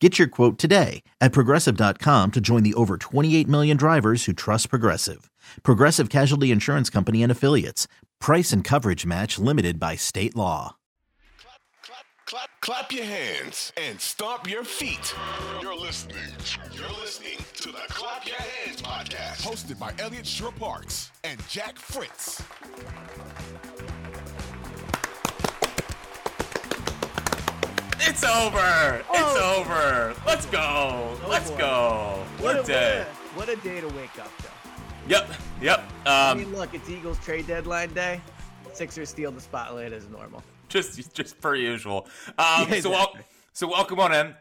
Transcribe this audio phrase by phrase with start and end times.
[0.00, 4.68] Get your quote today at progressive.com to join the over 28 million drivers who trust
[4.68, 5.30] Progressive.
[5.62, 7.88] Progressive Casualty Insurance Company and Affiliates.
[8.20, 10.76] Price and coverage match limited by state law.
[11.38, 15.14] Clap, clap, clap, clap your hands and stomp your feet.
[15.62, 16.16] You're listening.
[16.72, 19.40] You're listening to the Clap Your Hands podcast.
[19.42, 22.42] hosted by Eliot Shorr-Parks and Jack Fritz.
[28.08, 28.96] It's over.
[28.98, 29.60] It's Oh.
[29.60, 30.14] over.
[30.26, 31.18] Let's go.
[31.28, 31.58] Let's boy.
[31.58, 32.24] go.
[32.38, 33.04] What a day.
[33.34, 34.44] What a day to wake up to.
[35.08, 35.30] Yep.
[35.60, 35.92] Yep.
[36.06, 38.20] I Um, mean, look, it's Eagles trade deadline day.
[38.72, 40.42] Sixers steal the spotlight as normal.
[40.68, 42.08] just just per usual.
[42.38, 43.16] Um, Yeah, so wel-
[43.52, 44.34] so welcome on in.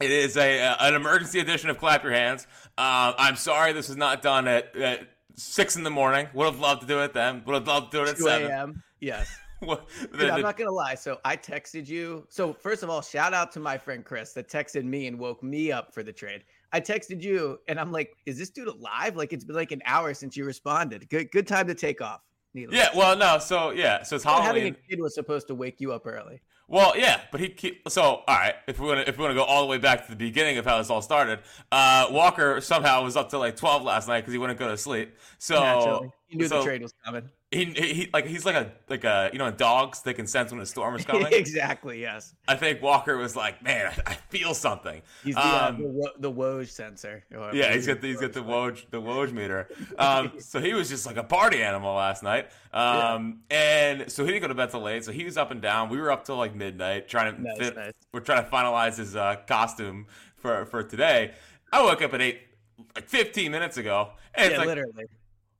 [0.00, 2.46] It is a uh, an emergency edition of Clap Your Hands.
[2.78, 6.28] Uh, I'm sorry this was not done at, at six in the morning.
[6.34, 7.42] Would have loved to do it then.
[7.46, 8.50] Would have loved to do it at 2 seven.
[8.50, 8.82] a.m.
[9.00, 9.34] Yes.
[9.60, 10.94] What- Dude, the- I'm not gonna lie.
[10.94, 12.26] So I texted you.
[12.28, 15.42] So first of all, shout out to my friend Chris that texted me and woke
[15.42, 16.44] me up for the trade.
[16.72, 19.16] I texted you and I'm like, "Is this dude alive?
[19.16, 21.08] Like it's been like an hour since you responded.
[21.08, 22.20] Good, good time to take off."
[22.54, 22.88] Needless yeah.
[22.96, 23.38] Well, no.
[23.38, 24.02] So yeah.
[24.02, 24.30] So it's say.
[24.30, 26.40] having a kid was supposed to wake you up early.
[26.70, 28.54] Well, yeah, but he keep, so all right.
[28.68, 30.64] If we're gonna if we're gonna go all the way back to the beginning of
[30.64, 31.40] how this all started,
[31.72, 34.76] uh, Walker somehow was up till like twelve last night because he wouldn't go to
[34.76, 35.16] sleep.
[35.38, 37.28] So Naturally, you knew so the trade was coming.
[37.52, 40.60] He, he like he's like a like a you know dogs they can sense when
[40.60, 41.26] a storm is coming.
[41.32, 42.00] exactly.
[42.00, 42.32] Yes.
[42.46, 45.02] I think Walker was like, man, I, I feel something.
[45.24, 47.24] He's the uh, Um, the, wo- the Woj sensor.
[47.52, 49.68] yeah, he's got the, he's got the Woj the Woj meter.
[49.98, 52.50] Um, so he was just like a party animal last night.
[52.72, 55.04] Um, and so he didn't go to bed till late.
[55.04, 55.88] So he was up and down.
[55.88, 57.74] We were up till like midnight trying to Nice, fit.
[57.74, 57.92] nice.
[58.12, 60.06] We're trying to finalize his uh, costume
[60.36, 61.32] for for today.
[61.72, 62.42] I woke up at eight
[62.94, 65.06] like 15 minutes ago, and Yeah, it's like, literally.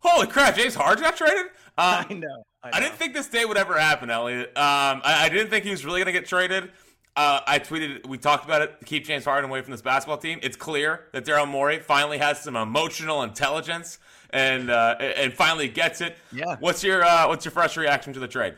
[0.01, 1.47] Holy crap, James Harden got traded.
[1.47, 2.45] Um, I know.
[2.63, 4.49] I, I didn't think this day would ever happen, Eliot.
[4.49, 6.71] Um, I, I didn't think he was really going to get traded.
[7.17, 10.39] Uh, I tweeted, we talked about it, keep James Harden away from this basketball team.
[10.43, 13.99] It's clear that Daryl Morey finally has some emotional intelligence
[14.31, 16.17] and uh, and finally gets it.
[16.33, 16.57] Yeah.
[16.61, 18.55] What's your uh, what's your fresh reaction to the trade?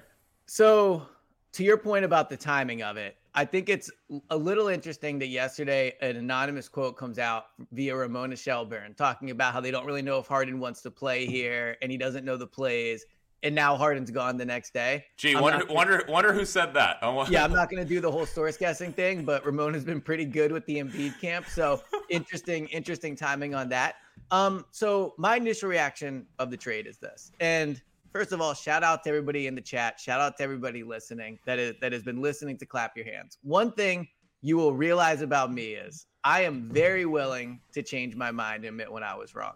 [0.46, 1.06] So,
[1.52, 3.90] to your point about the timing of it, I think it's
[4.30, 9.54] a little interesting that yesterday an anonymous quote comes out via Ramona Shelburne talking about
[9.54, 12.36] how they don't really know if Harden wants to play here and he doesn't know
[12.36, 13.06] the plays.
[13.44, 15.06] And now Harden's gone the next day.
[15.16, 16.98] Gee, I'm wonder wonder wonder who said that.
[17.28, 20.26] Yeah, I'm not going to do the whole source guessing thing, but Ramona's been pretty
[20.26, 21.46] good with the Embiid camp.
[21.48, 23.96] So interesting, interesting timing on that.
[24.30, 27.32] Um, so my initial reaction of the trade is this.
[27.40, 29.98] And first of all, shout out to everybody in the chat.
[29.98, 33.38] Shout out to everybody listening that is that has been listening to clap your hands.
[33.42, 34.08] One thing
[34.42, 38.66] you will realize about me is I am very willing to change my mind and
[38.66, 39.54] admit when I was wrong.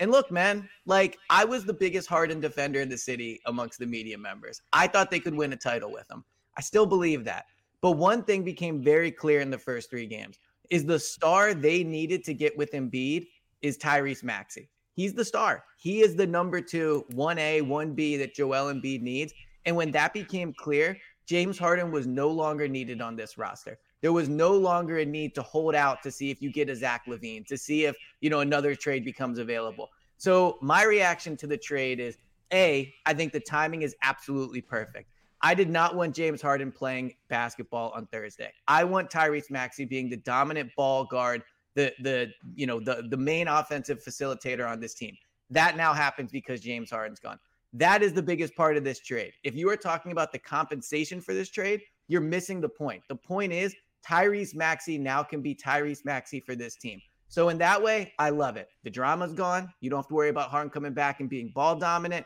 [0.00, 3.86] And look, man, like I was the biggest Harden defender in the city amongst the
[3.86, 4.60] media members.
[4.72, 6.24] I thought they could win a title with him.
[6.56, 7.46] I still believe that.
[7.80, 10.38] But one thing became very clear in the first three games
[10.70, 13.28] is the star they needed to get with Embiid
[13.62, 14.68] is Tyrese Maxey.
[14.94, 15.64] He's the star.
[15.76, 19.34] He is the number two, 1A, 1B that Joel Embiid needs.
[19.66, 20.96] And when that became clear,
[21.26, 23.78] James Harden was no longer needed on this roster.
[24.02, 26.76] There was no longer a need to hold out to see if you get a
[26.76, 29.90] Zach LaVine, to see if, you know, another trade becomes available.
[30.18, 32.18] So my reaction to the trade is
[32.52, 35.10] A, I think the timing is absolutely perfect.
[35.40, 38.52] I did not want James Harden playing basketball on Thursday.
[38.68, 41.42] I want Tyrese Maxey being the dominant ball guard,
[41.74, 45.16] the the you know the the main offensive facilitator on this team.
[45.50, 47.38] That now happens because James Harden's gone.
[47.72, 49.32] That is the biggest part of this trade.
[49.42, 53.02] If you are talking about the compensation for this trade, you're missing the point.
[53.08, 53.74] The point is
[54.06, 57.00] Tyrese Maxey now can be Tyrese Maxey for this team.
[57.28, 58.68] So in that way, I love it.
[58.84, 59.72] The drama's gone.
[59.80, 62.24] You don't have to worry about Harden coming back and being ball dominant.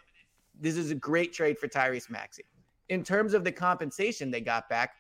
[0.61, 2.45] This is a great trade for Tyrese Maxey.
[2.89, 4.97] In terms of the compensation they got back,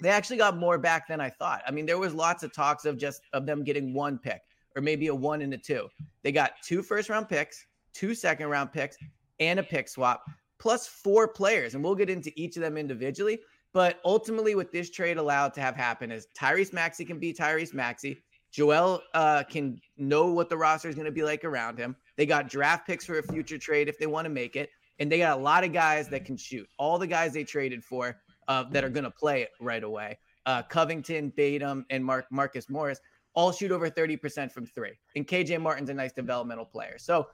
[0.00, 1.62] they actually got more back than I thought.
[1.66, 4.40] I mean, there was lots of talks of just of them getting one pick
[4.76, 5.88] or maybe a one and a two.
[6.22, 8.96] They got two first round picks, two second round picks,
[9.40, 10.24] and a pick swap,
[10.58, 11.74] plus four players.
[11.74, 13.40] And we'll get into each of them individually.
[13.72, 17.74] But ultimately, what this trade allowed to have happen is Tyrese Maxey can be Tyrese
[17.74, 18.22] Maxey.
[18.52, 21.96] Joel uh, can know what the roster is going to be like around him.
[22.16, 24.70] They got draft picks for a future trade if they want to make it.
[25.00, 26.68] And they got a lot of guys that can shoot.
[26.78, 28.16] All the guys they traded for
[28.48, 30.18] uh, that are going to play right away.
[30.46, 33.00] Uh, Covington, Batum, and Mark Marcus Morris
[33.34, 34.92] all shoot over 30% from three.
[35.16, 36.96] And KJ Martin's a nice developmental player.
[36.98, 37.26] So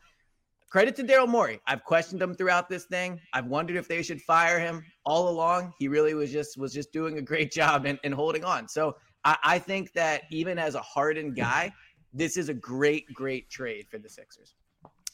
[0.71, 1.61] credit to Daryl Morey.
[1.67, 3.21] I've questioned him throughout this thing.
[3.33, 5.75] I've wondered if they should fire him all along.
[5.79, 8.69] He really was just was just doing a great job and, in holding on.
[8.69, 11.73] So I, I think that even as a Harden guy,
[12.12, 14.55] this is a great, great trade for the Sixers.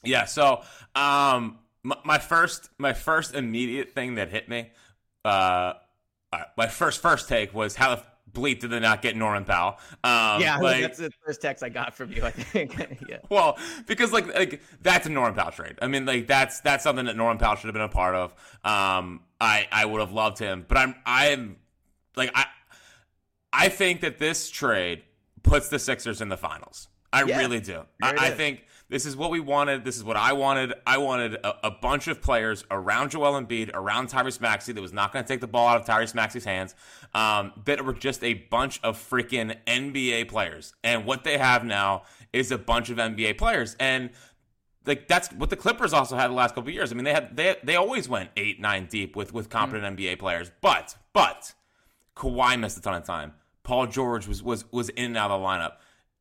[0.04, 0.24] Yeah.
[0.26, 0.62] So
[0.94, 4.70] um my, my first my first immediate thing that hit me,
[5.24, 5.74] uh,
[6.40, 8.02] uh my first first take was how the
[8.32, 9.78] bleep did they not get Norman Powell?
[10.04, 12.24] Um, yeah, like, that's the first text I got from you.
[12.24, 12.76] I think.
[13.08, 13.18] yeah.
[13.28, 15.78] Well, because like like that's a Norman Powell trade.
[15.80, 18.32] I mean, like that's that's something that Norman Powell should have been a part of.
[18.64, 21.56] Um, I I would have loved him, but I'm I'm
[22.16, 22.46] like I
[23.52, 25.02] I think that this trade
[25.42, 26.88] puts the Sixers in the finals.
[27.12, 27.82] I yeah, really do.
[28.02, 29.84] I, I think this is what we wanted.
[29.84, 30.74] This is what I wanted.
[30.86, 34.92] I wanted a, a bunch of players around Joel Embiid, around Tyrese Maxey that was
[34.92, 36.74] not going to take the ball out of Tyrese Maxey's hands,
[37.12, 40.72] um, that were just a bunch of freaking NBA players.
[40.84, 43.76] And what they have now is a bunch of NBA players.
[43.80, 44.10] And
[44.86, 46.92] like that's what the Clippers also had the last couple of years.
[46.92, 50.00] I mean, they had they they always went eight nine deep with with competent mm.
[50.00, 50.50] NBA players.
[50.60, 51.54] But but
[52.16, 53.34] Kawhi missed a ton of time.
[53.64, 55.72] Paul George was was was in and out of the lineup.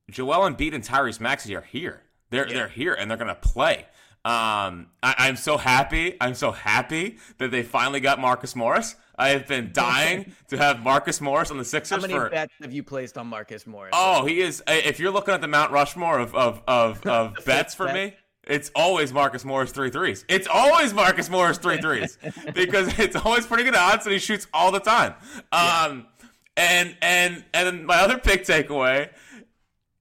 [0.10, 2.02] Joel Embiid and Tyrese Maxey are here.
[2.30, 2.54] They're yeah.
[2.54, 3.86] they're here and they're gonna play.
[4.26, 6.18] Um, I, am so happy.
[6.20, 8.96] I'm so happy that they finally got Marcus Morris.
[9.20, 11.98] I have been dying to have Marcus Morris on the Sixers.
[11.98, 13.92] How many for, bets have you placed on Marcus Morris?
[13.94, 14.64] Oh, he is.
[14.68, 17.94] If you're looking at the Mount Rushmore of of of, of bets for bet.
[17.94, 18.14] me,
[18.48, 20.26] it's always Marcus Morris three threes.
[20.28, 22.18] It's always Marcus Morris three threes
[22.56, 25.14] because it's always pretty good odds and he shoots all the time.
[25.52, 26.08] Um,
[26.58, 26.82] yeah.
[26.82, 29.10] and and and my other big takeaway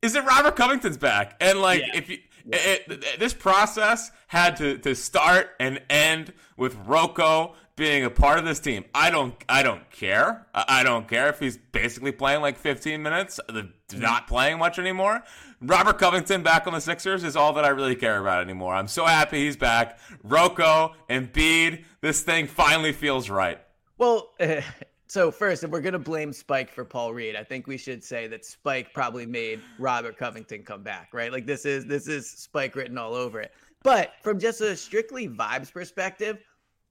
[0.05, 1.35] is that Robert Covington's back.
[1.41, 1.97] And like, yeah.
[1.97, 8.05] if you, it, it, this process had to, to start and end with Rocco being
[8.05, 8.85] a part of this team.
[8.95, 10.47] I don't, I don't care.
[10.55, 14.01] I don't care if he's basically playing like 15 minutes, uh, mm-hmm.
[14.01, 15.25] not playing much anymore.
[15.62, 18.75] Robert Covington back on the Sixers is all that I really care about anymore.
[18.75, 19.99] I'm so happy he's back.
[20.23, 23.59] Rocco and Bede, this thing finally feels right.
[23.97, 24.35] Well,
[25.06, 28.27] So first, if we're gonna blame Spike for Paul Reed, I think we should say
[28.29, 31.31] that Spike probably made Robert Covington come back, right?
[31.31, 33.53] Like this is this is Spike written all over it.
[33.83, 36.39] But from just a strictly vibes perspective,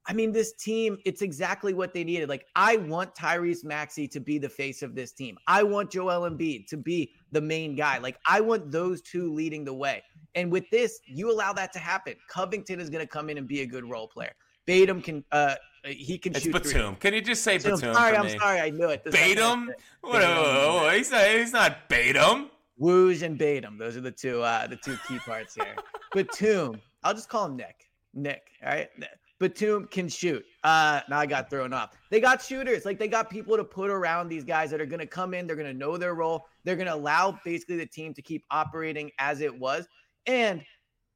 [0.06, 2.27] I mean, this team, it's exactly what they needed.
[2.27, 5.38] Like, I want Tyrese Maxey to be the face of this team.
[5.48, 8.00] I want Joel Embiid to be the main guy.
[8.00, 10.04] Like, I want those two leading the way.
[10.36, 12.16] And with this, you allow that to happen.
[12.30, 14.33] Covington is going to come in and be a good role player.
[14.66, 16.53] Batum can uh, he can it's shoot.
[16.53, 16.95] Batum.
[16.95, 17.80] Can you just say Batum?
[17.80, 18.38] Batum sorry, I'm me?
[18.38, 18.59] sorry.
[18.59, 19.04] I knew it.
[19.04, 19.71] This Batum?
[20.02, 20.21] What?
[20.23, 21.28] Oh, he's not.
[21.28, 22.49] He's not Batum.
[22.78, 23.78] Wooge and Batum.
[23.78, 24.42] Those are the two.
[24.42, 25.75] Uh, the two key parts here.
[26.13, 26.80] Batum.
[27.04, 27.90] I'll just call him Nick.
[28.13, 28.49] Nick.
[28.63, 28.90] All right.
[29.40, 30.45] Batum can shoot.
[30.63, 31.97] Uh, now I got thrown off.
[32.09, 32.85] They got shooters.
[32.85, 35.47] Like they got people to put around these guys that are going to come in.
[35.47, 36.45] They're going to know their role.
[36.63, 39.87] They're going to allow basically the team to keep operating as it was.
[40.28, 40.63] And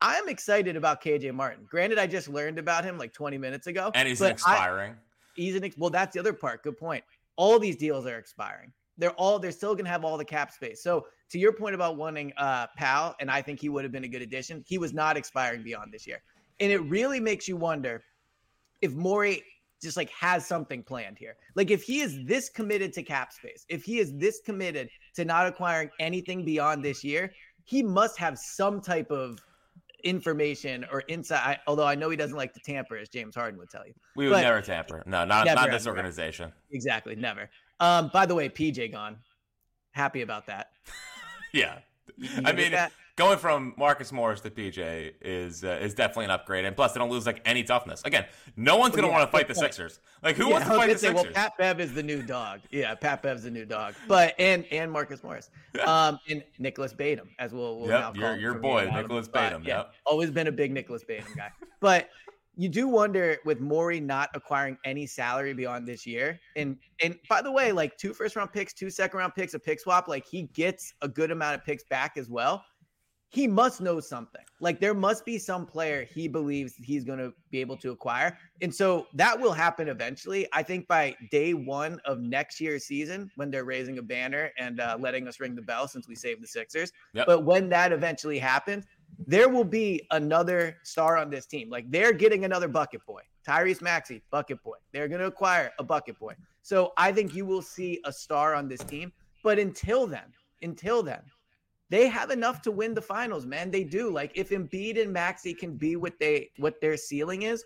[0.02, 1.66] I'm excited about KJ Martin.
[1.70, 3.92] Granted, I just learned about him like 20 minutes ago.
[3.96, 4.92] And he's expiring.
[4.92, 4.96] I,
[5.36, 6.64] he's an ex- well, that's the other part.
[6.64, 7.04] Good point.
[7.36, 8.72] All these deals are expiring.
[9.00, 10.82] They're all they're still gonna have all the cap space.
[10.82, 14.06] So to your point about wanting uh Powell, and I think he would have been
[14.06, 16.22] a good addition, he was not expiring beyond this year.
[16.60, 18.04] And it really makes you wonder
[18.82, 19.44] if Morey
[19.82, 21.36] just like has something planned here.
[21.56, 25.26] Like if he is this committed to cap space, if he is this committed to
[25.26, 27.32] not acquiring anything beyond this year,
[27.66, 29.38] he must have some type of
[30.08, 31.60] information or insight.
[31.68, 33.94] Although I know he doesn't like to tamper, as James Harden would tell you.
[34.16, 35.04] We would but never tamper.
[35.06, 36.52] No, not not this organization.
[36.72, 37.50] Exactly, never.
[37.80, 39.18] Um, by the way, PJ gone.
[39.92, 40.72] Happy about that.
[41.54, 41.80] yeah,
[42.46, 42.74] I mean,
[43.18, 47.00] going from Marcus Morris to PJ is uh, is definitely an upgrade, and plus they
[47.00, 48.02] don't lose like any toughness.
[48.06, 50.00] Again, no one's gonna yeah, want to fight the Sixers.
[50.24, 51.24] Like who yeah, wants to fight the say, Sixers?
[51.26, 52.62] Well, Pat Bev is the new dog.
[52.72, 53.96] Yeah, Pat Bev's the new dog.
[54.08, 55.50] But and and Marcus Morris,
[55.86, 59.64] um, and Nicholas Batum, as we'll, we'll yep, now call your your boy Nicholas Batum.
[59.66, 59.94] Yeah, yep.
[60.06, 61.52] always been a big Nicholas Batum guy.
[61.82, 62.10] but
[62.58, 66.40] you do wonder with Morey not acquiring any salary beyond this year.
[66.56, 69.60] And and by the way, like two first round picks, two second round picks, a
[69.60, 72.66] pick swap, like he gets a good amount of picks back as well.
[73.30, 74.42] He must know something.
[74.62, 78.38] Like there must be some player he believes he's going to be able to acquire.
[78.62, 80.48] And so that will happen eventually.
[80.54, 84.80] I think by day one of next year's season, when they're raising a banner and
[84.80, 86.92] uh, letting us ring the bell since we saved the Sixers.
[87.14, 87.28] Yep.
[87.28, 88.86] But when that eventually happens,
[89.26, 91.70] there will be another star on this team.
[91.70, 93.22] Like they're getting another bucket boy.
[93.48, 94.76] Tyrese Maxey, bucket boy.
[94.92, 96.36] They're going to acquire a bucket boy.
[96.62, 99.12] So I think you will see a star on this team.
[99.44, 101.22] But until then, until then,
[101.90, 103.72] they have enough to win the finals, man.
[103.72, 104.12] They do.
[104.12, 107.64] Like if Embiid and Maxey can be what they what their ceiling is,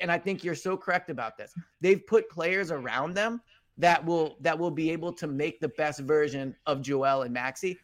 [0.00, 1.52] and I think you're so correct about this.
[1.80, 3.40] They've put players around them
[3.78, 7.78] that will that will be able to make the best version of Joel and Maxey.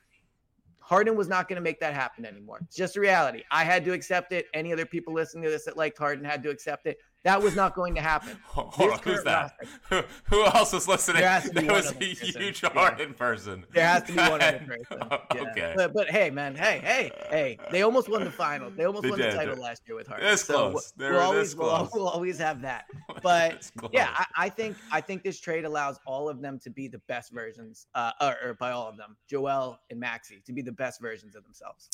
[0.93, 2.59] Harden was not going to make that happen anymore.
[2.65, 3.45] It's just a reality.
[3.51, 4.45] I had to accept it.
[4.53, 6.99] Any other people listening to this that liked Harden had to accept it.
[7.25, 8.37] That was not going to happen.
[8.47, 9.55] Hold on, who's that?
[9.91, 11.23] Roster, who, else was listening?
[11.23, 13.17] There was a huge Harden yeah.
[13.17, 13.65] person.
[13.73, 15.09] There has to be one other person.
[15.35, 15.41] Yeah.
[15.43, 15.73] okay.
[15.77, 18.71] But, but, hey, man, hey, hey, hey, they almost won the final.
[18.71, 20.27] They almost they won did, the title last year with Harden.
[20.27, 20.93] It's so close.
[20.99, 21.91] We'll, we'll always, close.
[21.93, 22.87] We'll, we'll, always have that.
[23.23, 26.89] But yeah, I, I, think I think this trade allows all of them to be
[26.89, 30.61] the best versions, uh, or, or by all of them, Joel and Maxey, to be
[30.61, 31.89] the best versions of themselves.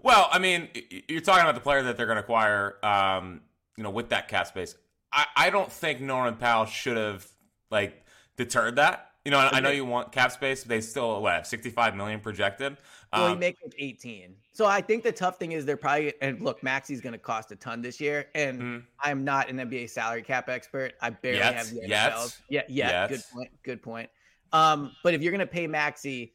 [0.00, 0.68] Well, I mean,
[1.08, 2.76] you're talking about the player that they're going to acquire.
[2.84, 3.40] Um,
[3.78, 4.74] you know, with that cap space.
[5.12, 7.26] I, I don't think Norman Powell should have
[7.70, 8.04] like
[8.36, 9.12] deterred that.
[9.24, 10.64] You know, I, I know you want cap space.
[10.64, 12.76] but They still what have 65 million projected.
[13.12, 14.34] Well, um, he makes like 18.
[14.52, 17.52] So I think the tough thing is they're probably and look, Maxey's going to cost
[17.52, 18.78] a ton this year, and mm-hmm.
[19.00, 20.94] I'm not an NBA salary cap expert.
[21.00, 22.36] I barely yet, have the NFL.
[22.50, 23.06] Yeah, yeah.
[23.06, 23.50] Good point.
[23.62, 24.10] Good point.
[24.52, 26.32] Um, but if you're going to pay Maxey,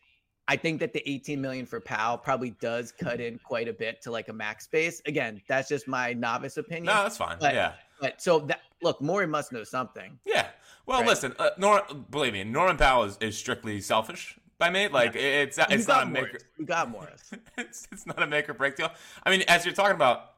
[0.48, 4.02] I think that the 18 million for Powell probably does cut in quite a bit
[4.02, 5.02] to like a max space.
[5.06, 6.86] Again, that's just my novice opinion.
[6.86, 7.38] No, that's fine.
[7.40, 7.74] But, yeah.
[8.02, 10.20] But so that look, Morey must know something.
[10.26, 10.48] Yeah.
[10.86, 11.08] Well, right?
[11.08, 14.90] listen, uh, Nor- believe me, Norman Powell is, is strictly selfish by me.
[14.90, 15.22] Like yeah.
[15.22, 16.40] it's it's not a maker.
[16.58, 17.32] You got Morris.
[17.58, 18.92] it's it's not a make or break deal.
[19.24, 20.32] I mean, as you're talking about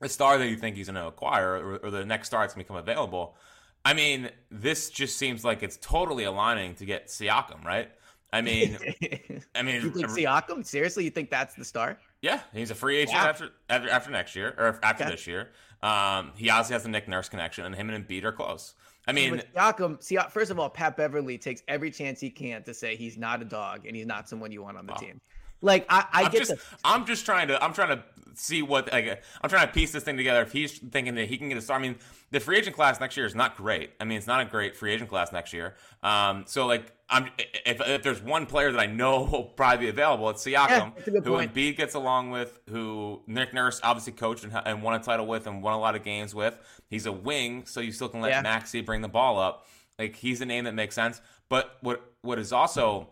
[0.00, 2.54] the star that you think he's going to acquire, or, or the next star that's
[2.54, 3.36] going to become available.
[3.84, 7.90] I mean, this just seems like it's totally aligning to get Siakam, right?
[8.32, 8.76] I mean,
[9.54, 10.64] I mean, you think Siakam?
[10.64, 11.98] Seriously, you think that's the star?
[12.20, 13.28] Yeah, he's a free agent yeah.
[13.28, 15.12] after, after after next year or after okay.
[15.12, 15.50] this year.
[15.82, 18.74] Um, he obviously has the Nick Nurse connection, and him and Embiid are close.
[19.06, 22.62] I mean, With Siakam, see, first of all, Pat Beverley takes every chance he can
[22.64, 24.98] to say he's not a dog and he's not someone you want on the oh.
[24.98, 25.20] team.
[25.60, 28.62] Like I, I am get just, the- I'm just trying to, I'm trying to see
[28.62, 30.42] what, like, I'm trying to piece this thing together.
[30.42, 31.96] If he's thinking that he can get a star, I mean,
[32.30, 33.90] the free agent class next year is not great.
[34.00, 35.74] I mean, it's not a great free agent class next year.
[36.02, 37.30] Um, so like, I'm
[37.64, 41.20] if, if there's one player that I know will probably be available, it's Siakam, yeah,
[41.24, 45.26] who Embiid gets along with, who Nick Nurse obviously coached and, and, won a title
[45.26, 46.56] with, and won a lot of games with.
[46.88, 48.42] He's a wing, so you still can let yeah.
[48.42, 49.66] Maxey bring the ball up.
[49.98, 51.20] Like he's a name that makes sense.
[51.48, 53.08] But what what is also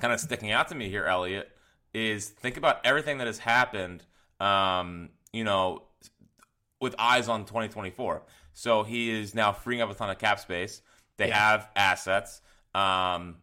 [0.00, 1.50] kind of sticking out to me here, Eliot,
[1.94, 4.04] is think about everything that has happened.
[4.40, 5.82] Um, you know,
[6.80, 8.22] with eyes on 2024.
[8.52, 10.82] So he is now freeing up a ton of cap space.
[11.16, 11.38] They yeah.
[11.38, 12.40] have assets.
[12.74, 13.36] Um,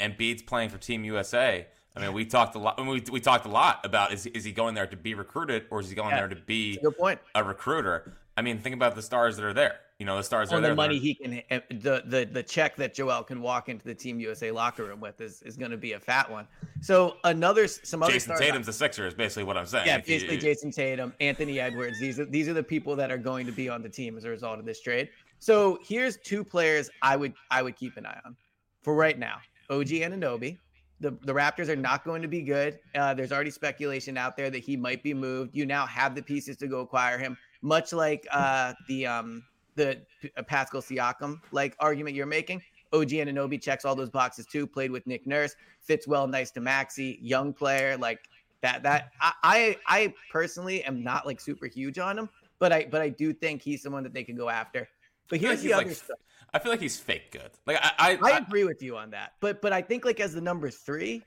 [0.00, 1.66] and Beats playing for Team USA.
[1.96, 2.78] I mean, we talked a lot.
[2.84, 5.80] We, we talked a lot about is is he going there to be recruited or
[5.80, 7.18] is he going yeah, there to be point.
[7.34, 8.12] a recruiter?
[8.36, 9.80] I mean, think about the stars that are there.
[9.98, 12.76] You know, the stars On are the money he can, eh, the the the check
[12.76, 15.76] that Joel can walk into the Team USA locker room with is, is going to
[15.76, 16.46] be a fat one.
[16.80, 19.88] So another some other Jayson Tatum's a Sixer is basically what I'm saying.
[19.88, 21.98] Yeah, basically you, Jayson Tatum, Anthony Edwards.
[21.98, 24.22] These are these are the people that are going to be on the team as
[24.22, 25.08] a result of this trade.
[25.40, 28.36] So here's two players I would I would keep an eye on
[28.82, 29.38] for right now.
[29.68, 30.58] OG Anunoby.
[31.00, 32.80] The, the Raptors are not going to be good.
[32.92, 35.54] Uh, there's already speculation out there that he might be moved.
[35.54, 39.44] You now have the pieces to go acquire him, much like uh, the um,
[39.78, 40.00] the
[40.36, 42.60] uh, Pascal Siakam like argument you're making.
[42.92, 44.66] OG Anunoby checks all those boxes too.
[44.66, 48.20] Played with Nick Nurse, fits well, nice to Maxey, young player like
[48.62, 48.82] that.
[48.82, 53.00] That I, I I personally am not like super huge on him, but I but
[53.00, 54.88] I do think he's someone that they can go after.
[55.30, 56.18] But here's the other like, stuff.
[56.54, 57.50] I feel like he's fake good.
[57.66, 59.34] Like I, I, I, I agree with you on that.
[59.40, 61.22] But but I think like as the number three,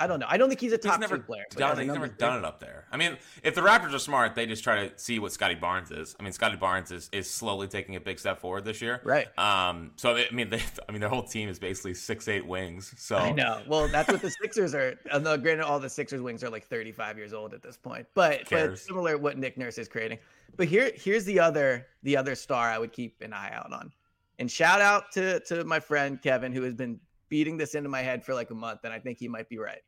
[0.00, 0.26] I don't know.
[0.28, 1.44] I don't think he's a top he's never player.
[1.50, 2.16] Done, he's never three.
[2.18, 2.84] done it up there.
[2.92, 5.90] I mean, if the Raptors are smart, they just try to see what Scottie Barnes
[5.90, 6.14] is.
[6.20, 9.00] I mean, Scottie Barnes is, is slowly taking a big step forward this year.
[9.02, 9.26] Right.
[9.38, 9.92] Um.
[9.96, 12.94] So I mean, they, I mean, their whole team is basically six eight wings.
[12.96, 13.60] So I know.
[13.66, 14.98] Well, that's what the Sixers are.
[15.10, 18.06] Uh, granted, all the Sixers wings are like thirty five years old at this point,
[18.14, 20.18] but but similar what Nick Nurse is creating.
[20.56, 23.92] But here here's the other the other star I would keep an eye out on.
[24.38, 28.02] And shout out to to my friend Kevin who has been beating this into my
[28.02, 29.82] head for like a month, and I think he might be right.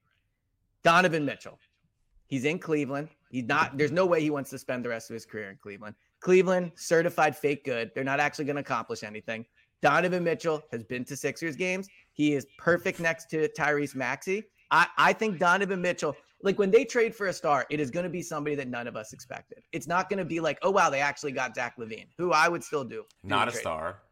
[0.82, 1.58] Donovan Mitchell.
[2.26, 3.08] He's in Cleveland.
[3.30, 5.56] He's not, there's no way he wants to spend the rest of his career in
[5.56, 5.94] Cleveland.
[6.20, 7.90] Cleveland, certified fake good.
[7.94, 9.44] They're not actually going to accomplish anything.
[9.82, 11.88] Donovan Mitchell has been to Sixers games.
[12.12, 14.44] He is perfect next to Tyrese Maxey.
[14.70, 18.04] I, I think Donovan Mitchell, like when they trade for a star, it is going
[18.04, 19.62] to be somebody that none of us expected.
[19.72, 22.48] It's not going to be like, oh, wow, they actually got Zach LaVine, who I
[22.48, 23.04] would still do.
[23.22, 24.02] do Not a star.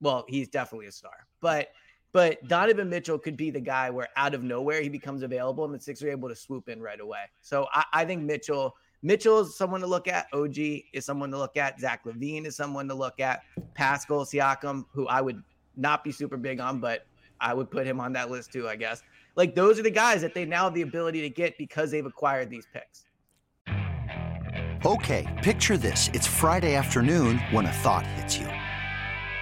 [0.00, 1.26] Well, he's definitely a star.
[1.40, 1.68] But
[2.12, 5.74] but Donovan Mitchell could be the guy where out of nowhere he becomes available and
[5.74, 7.22] the Sixers are able to swoop in right away.
[7.40, 10.26] So I, I think Mitchell– Mitchell is someone to look at.
[10.32, 10.58] OG
[10.92, 11.80] is someone to look at.
[11.80, 13.42] Zach LaVine is someone to look at.
[13.74, 15.42] Pascal Siakam, who I would
[15.76, 17.06] not be super big on, but
[17.40, 19.02] I would put him on that list too, I guess.
[19.36, 22.04] Like those are the guys that they now have the ability to get because they've
[22.04, 23.06] acquired these picks.
[24.84, 26.10] Okay, picture this.
[26.12, 28.48] It's Friday afternoon when a thought hits you.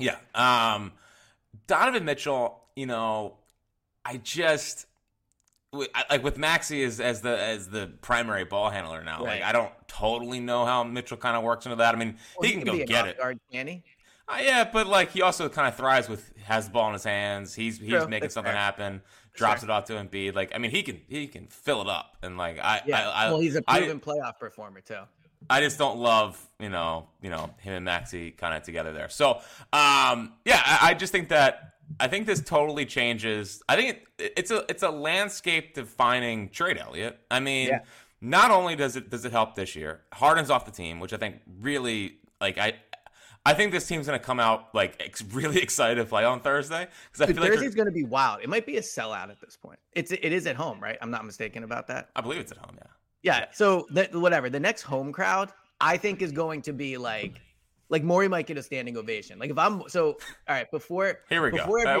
[0.00, 0.16] Yeah.
[0.34, 0.92] Um,
[1.66, 3.36] Donovan Mitchell, you know,
[4.04, 4.86] I just
[5.72, 9.18] like with Maxey as as the as the primary ball handler now.
[9.24, 9.40] Right.
[9.40, 11.94] Like I don't totally know how Mitchell kind of works into that.
[11.94, 13.18] I mean, well, he, he, can, go get it.
[13.18, 13.82] Guard, can he?
[14.28, 17.04] Uh, yeah, but like he also kind of thrives with has the ball in his
[17.04, 17.54] hands.
[17.54, 18.08] He's he's True.
[18.08, 18.60] making That's something fair.
[18.60, 19.02] happen.
[19.32, 20.34] Drops it off to Embiid.
[20.34, 22.16] Like I mean, he can he can fill it up.
[22.22, 23.08] And like I yeah.
[23.08, 25.02] I, I well, he's a proven I, playoff performer too.
[25.50, 29.08] I just don't love, you know, you know, him and Maxey kind of together there.
[29.08, 29.40] So,
[29.72, 33.60] um, yeah, I, I, just think that I think this totally changes.
[33.68, 37.18] I think it, it's a it's a landscape defining trade, Eliot.
[37.30, 37.80] I mean, yeah.
[38.20, 41.16] not only does it does it help this year, Harden's off the team, which I
[41.16, 42.74] think really like I.
[43.42, 46.40] I think this team's going to come out like ex- really excited to play on
[46.40, 48.42] Thursday because I feel Thursday's like going to be wild.
[48.42, 49.78] It might be a sellout at this point.
[49.94, 50.98] It's it is at home, right?
[51.00, 52.10] I'm not mistaken about that.
[52.14, 52.76] I believe it's at home.
[52.76, 52.86] Yeah.
[53.22, 53.46] Yeah.
[53.52, 57.40] So the, whatever the next home crowd, I think is going to be like,
[57.88, 59.38] like Morey might get a standing ovation.
[59.38, 60.16] Like if I'm so
[60.48, 61.64] all right before here we go.
[61.64, 61.98] Every, uh,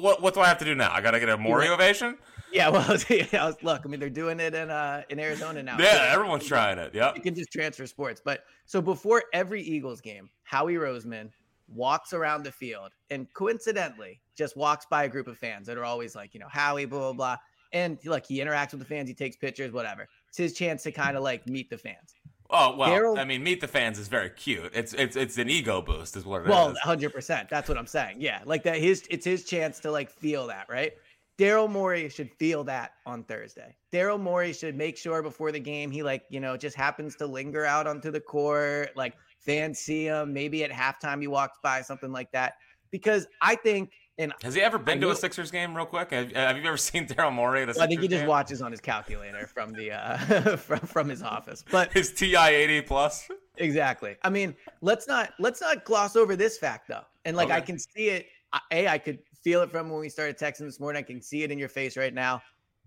[0.00, 0.90] what, what do I have to do now?
[0.92, 2.16] I got to get a Morey ovation.
[2.52, 5.76] Yeah, well, yeah, look, I mean, they're doing it in uh in Arizona now.
[5.78, 6.94] Yeah, so everyone's trying it.
[6.94, 8.22] Yeah, you can just transfer sports.
[8.24, 11.30] But so before every Eagles game, Howie Roseman
[11.68, 15.84] walks around the field and coincidentally just walks by a group of fans that are
[15.84, 17.36] always like, you know, Howie, blah blah blah.
[17.72, 20.08] And look, he interacts with the fans, he takes pictures, whatever.
[20.28, 22.14] It's his chance to kind of like meet the fans.
[22.50, 24.70] Oh well, I mean, meet the fans is very cute.
[24.74, 26.78] It's it's it's an ego boost, is what it well, is.
[26.78, 27.50] hundred percent.
[27.50, 28.16] That's what I'm saying.
[28.20, 28.78] Yeah, like that.
[28.78, 30.92] His it's his chance to like feel that, right?
[31.38, 33.76] Daryl Morey should feel that on Thursday.
[33.92, 37.26] Daryl Morey should make sure before the game he like you know just happens to
[37.26, 40.32] linger out onto the court, like fans see him.
[40.32, 42.54] Maybe at halftime he walks by something like that,
[42.90, 46.10] because I think and has he ever been to a Sixers game, real quick?
[46.10, 48.28] Have, have you ever seen Daryl Morey at I think he just game?
[48.28, 50.16] watches on his calculator from the uh,
[50.56, 51.64] from from his office.
[51.70, 53.28] But his TI eighty plus.
[53.56, 54.16] Exactly.
[54.22, 57.04] I mean, let's not let's not gloss over this fact though.
[57.24, 57.56] And like okay.
[57.56, 58.26] I can see it.
[58.72, 60.98] A, I could feel it from when we started texting this morning.
[60.98, 62.42] I can see it in your face right now.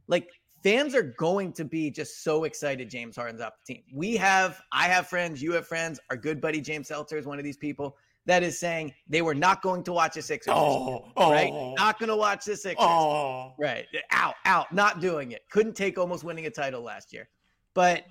[0.08, 0.30] Like
[0.64, 3.84] fans are going to be just so excited James Harden's off the team.
[3.94, 6.00] We have, I have friends, you have friends.
[6.10, 9.34] Our good buddy James Seltzer is one of these people that is saying they were
[9.34, 10.54] not going to watch the Sixers.
[10.56, 11.52] Oh, oh, right?
[11.52, 12.86] Oh, not going to watch the Sixers.
[12.88, 13.54] Oh.
[13.60, 13.86] Right.
[14.12, 15.42] Out, out, not doing it.
[15.50, 17.28] Couldn't take almost winning a title last year.
[17.74, 18.04] But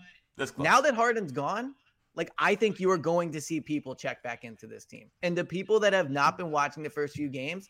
[0.58, 1.74] now that Harden's gone,
[2.16, 5.10] like I think you are going to see people check back into this team.
[5.22, 7.68] And the people that have not been watching the first few games,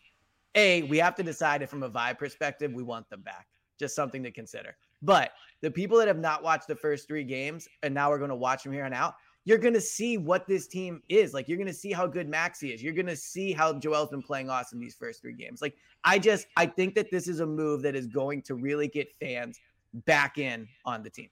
[0.55, 3.47] A, we have to decide if from a vibe perspective we want them back.
[3.79, 4.75] Just something to consider.
[5.01, 8.29] But the people that have not watched the first three games and now we're going
[8.29, 11.33] to watch from here on out, you're going to see what this team is.
[11.33, 12.83] Like, you're going to see how good Maxey is.
[12.83, 15.61] You're going to see how Joel's been playing awesome these first three games.
[15.61, 18.87] Like, I just, I think that this is a move that is going to really
[18.87, 19.59] get fans
[20.05, 21.29] back in on the team.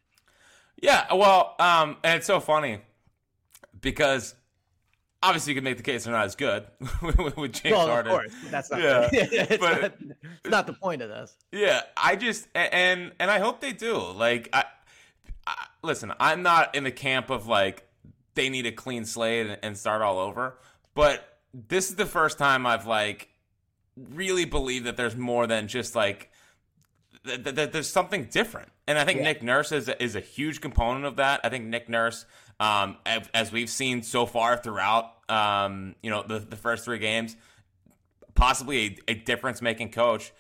[0.82, 1.13] Yeah.
[1.13, 2.82] Well, um, and it's so funny
[3.80, 4.36] because
[5.22, 6.65] obviously you can make the case they're not as good
[7.38, 8.12] with James well, Harden.
[8.12, 8.82] Of course, that's not.
[8.82, 11.36] Yeah, it's, but, not, it's not the point of this.
[11.52, 13.98] Yeah, I just and and I hope they do.
[13.98, 14.65] Like, I,
[15.45, 17.88] I listen, I'm not in the camp of like
[18.39, 20.56] they need a clean slate and, and start all over.
[20.95, 23.28] But this is the first time I've like
[23.97, 26.32] really believe that there's more than just like
[27.25, 28.69] that, that there's something different.
[28.88, 29.25] And I think Yeah.
[29.25, 31.41] Nick Nurse is a, is a huge component of that.
[31.43, 32.25] I think Nick Nurse,
[32.62, 36.99] um, as, as we've seen so far throughout, um, you know, the, the first three
[36.99, 37.36] games,
[38.36, 40.32] possibly a, a difference making coach.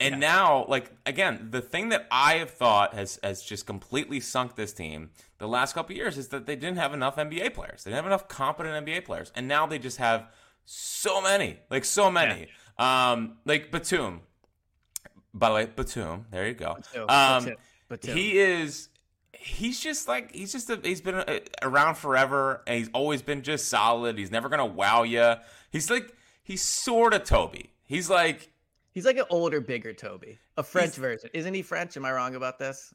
[0.00, 4.54] And now, like again, the thing that I have thought has has just completely sunk
[4.54, 7.82] this team the last couple of years is that they didn't have enough NBA players.
[7.84, 10.26] They didn't have enough competent NBA players, and now they just have
[10.64, 12.48] so many, like so many.
[12.78, 14.20] Um, like Batum.
[15.34, 16.26] By the way, Batum.
[16.30, 16.74] There you go.
[16.76, 17.56] Batum, Um, Batum,
[17.88, 18.16] Batum.
[18.16, 18.88] he is.
[19.32, 21.22] He's just like he's just a, he's been
[21.62, 24.18] around forever, and he's always been just solid.
[24.18, 25.34] He's never gonna wow you.
[25.70, 27.72] He's like he's sort of Toby.
[27.84, 28.50] He's like
[28.98, 31.30] He's like an older, bigger Toby, a French He's- version.
[31.32, 31.96] Isn't he French?
[31.96, 32.92] Am I wrong about this?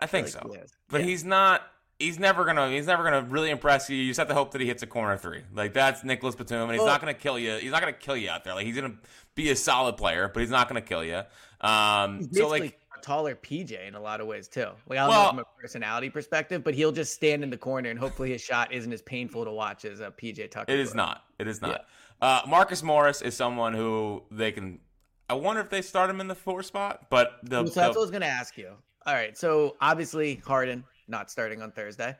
[0.00, 1.06] I think like so, he but Yeah.
[1.08, 1.60] he's not.
[1.98, 2.70] He's never gonna.
[2.70, 3.96] He's never gonna really impress you.
[3.98, 5.42] You just have to hope that he hits a corner three.
[5.52, 7.56] Like that's Nicholas Batum, and he's Well- not gonna kill you.
[7.58, 8.54] He's not gonna kill you out there.
[8.54, 8.96] Like he's gonna
[9.34, 11.20] be a solid player, but he's not gonna kill you.
[11.60, 14.68] Um, so like a taller PJ in a lot of ways too.
[14.88, 17.58] Like I don't Well- know from a personality perspective, but he'll just stand in the
[17.58, 20.72] corner and hopefully his shot isn't as painful to watch as a PJ Tucker.
[20.72, 20.96] It is would.
[20.96, 21.24] not.
[21.38, 21.84] It is not.
[22.20, 24.80] Uh, Marcus Morris is someone who they can.
[25.28, 27.96] I wonder if they start him in the four spot, but the, So that's what
[27.96, 28.72] I was going to ask you.
[29.06, 29.36] All right.
[29.36, 32.16] So obviously Harden not starting on Thursday.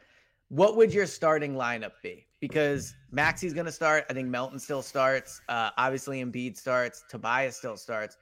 [0.49, 2.27] What would your starting lineup be?
[2.41, 4.05] Because Maxey's going to start.
[4.11, 5.41] I think Melton still starts.
[5.49, 7.05] Uh, obviously Embiid starts.
[7.09, 8.17] Tobias still starts.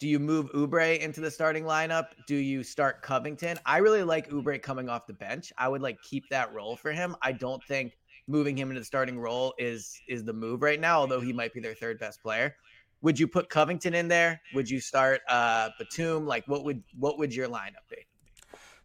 [0.00, 2.08] Do you move Oubre into the starting lineup?
[2.26, 3.58] Do you start Covington?
[3.64, 5.52] I really like Oubre coming off the bench.
[5.56, 7.14] I would like keep that role for him.
[7.22, 10.98] I don't think moving him into the starting role is is the move right now,
[10.98, 12.56] although he might be their third best player.
[13.04, 14.40] Would you put Covington in there?
[14.54, 16.26] Would you start uh Batum?
[16.26, 17.98] Like what would what would your lineup be?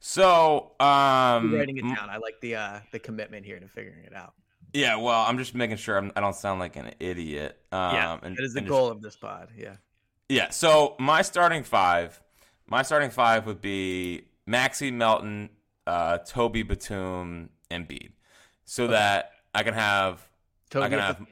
[0.02, 2.10] so um, writing it down.
[2.10, 4.34] I like the uh the commitment here to figuring it out.
[4.74, 7.58] Yeah, well, I'm just making sure I'm, I don't sound like an idiot.
[7.72, 9.50] Um, yeah, and, that is the and just- goal of this pod.
[9.58, 9.78] Yeah.
[10.28, 10.50] Yeah.
[10.50, 12.22] So my starting five,
[12.68, 15.50] my starting five would be Maxey Melton,
[15.88, 18.12] uh, Toby Batum, Embiid,
[18.66, 20.22] so that I can have
[20.70, 21.26] Toby I can have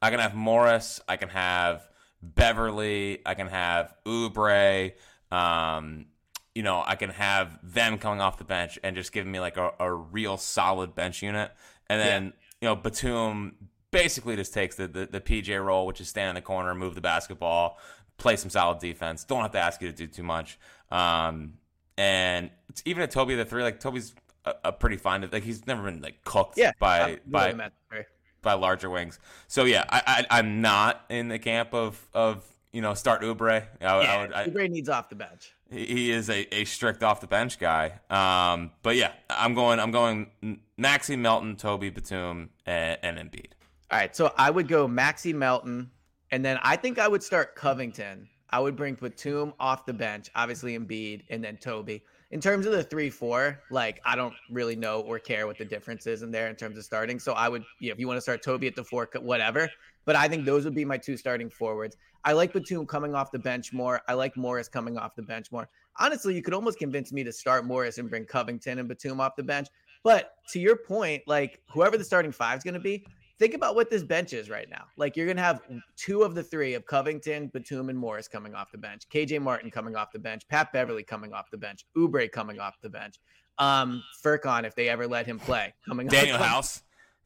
[0.00, 1.88] I can have Morris, I can have
[2.22, 4.92] Beverley, I can have Oubre,
[5.30, 6.06] um,
[6.54, 9.56] you know, I can have them coming off the bench and just giving me like
[9.56, 11.52] a, a real solid bench unit.
[11.88, 13.54] And then, you know, Batum
[13.90, 16.94] basically just takes the, the, the PJ role, which is stand in the corner, move
[16.94, 17.78] the basketball,
[18.16, 19.24] play some solid defense.
[19.24, 20.58] Don't have to ask you to do too much.
[20.90, 21.54] Um,
[21.96, 25.28] and it's even at Toby the three, like Toby's a, a pretty fine.
[25.32, 28.06] Like he's never been like cooked yeah by by really mad- sorry.
[28.42, 29.18] By larger wings.
[29.48, 33.66] So yeah, I, I I'm not in the camp of of you know start Oubre.
[33.80, 35.52] I, I Yeah, would, I, Oubre needs off the bench.
[35.70, 38.00] he he is a, a strict off the bench guy.
[38.10, 43.52] Um, but yeah, I'm going I'm going Maxey Melton, Toby Batum, and, and Embiid.
[43.90, 45.90] All right, so I would go Maxey Melton,
[46.30, 48.28] and then I think I would start Covington.
[48.50, 52.02] I would bring Batum off the bench, obviously Embiid, and then Toby.
[52.30, 55.64] In terms of the three four, like I don't really know or care what the
[55.64, 57.18] difference is in there in terms of starting.
[57.18, 59.70] So I would, yeah, if you want to start Toby at the four, whatever.
[60.04, 61.96] But I think those would be my two starting forwards.
[62.24, 64.02] I like Batum coming off the bench more.
[64.08, 65.68] I like Morris coming off the bench more.
[65.98, 69.34] Honestly, you could almost convince me to start Morris and bring Covington and Batum off
[69.34, 69.68] the bench.
[70.04, 73.06] But to your point, like whoever the starting five is going to be,
[73.38, 74.84] think about what this bench is right now.
[74.96, 75.60] Like you're gonna have
[75.96, 79.08] two of the three of Covington, Batum, and Morris coming off the bench.
[79.12, 80.46] KJ Martin coming off the bench.
[80.48, 81.84] Pat Beverley coming off the bench.
[81.96, 83.16] Oubre coming off the bench.
[83.58, 86.42] Um, Furkan, if they ever let him play, coming Daniel off.
[86.46, 86.82] House,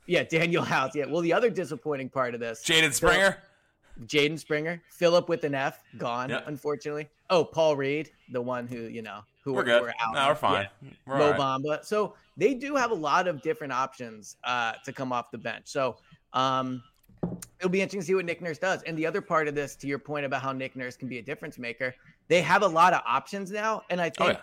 [0.07, 0.95] Yeah, Danuel House.
[0.95, 1.05] Yeah.
[1.07, 3.39] Well, the other disappointing part of this, Jaden Springer.
[4.07, 6.41] Jaden Springer, Filip with an F, gone, Yeah.
[6.47, 7.09] unfortunately.
[7.33, 9.81] Oh, Paul Reed, the one who you know who We're good.
[9.83, 10.15] were out.
[10.15, 10.69] No, we're fine.
[10.83, 10.91] Yeah.
[11.07, 11.41] We're Mo right.
[11.41, 11.85] Bamba.
[11.85, 15.63] So they do have a lot of different options uh, to come off the bench.
[15.65, 15.97] So
[16.35, 16.83] um,
[17.59, 18.83] it'll be interesting to see what Nick Nurse does.
[18.83, 21.19] And the other part of this, to your point about how Nick Nurse can be
[21.19, 21.95] a difference maker,
[22.29, 23.83] they have a lot of options now.
[23.89, 24.39] And I Oh, think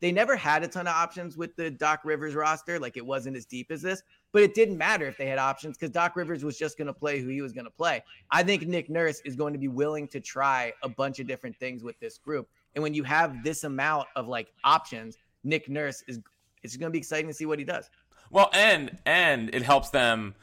[0.00, 2.78] they never had a ton of options with the Doc Rivers roster.
[2.78, 5.76] Like it wasn't as deep as this, but it didn't matter if they had options
[5.76, 8.02] because Doc Rivers was just going to play who he was going to play.
[8.30, 11.56] I think Nick Nurse is going to be willing to try a bunch of different
[11.56, 12.48] things with this group.
[12.74, 16.20] And when you have this amount of like options, Nick Nurse is
[16.62, 17.90] it's going to be exciting to see what he does.
[18.30, 20.34] Well, and and it helps them.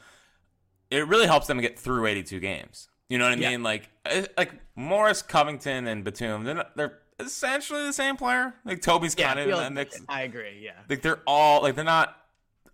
[0.90, 2.88] It really helps them get through 82 games.
[3.08, 3.50] You know what I Yeah.
[3.50, 3.62] mean?
[3.62, 6.44] Like eh, like Morris, Covington, and Batum.
[6.44, 8.54] They're not, they're essentially the same player.
[8.64, 10.00] Like Toby's kind of in feels- that mix.
[10.08, 10.60] I agree.
[10.62, 10.72] Yeah.
[10.88, 12.16] Like they're all like they're not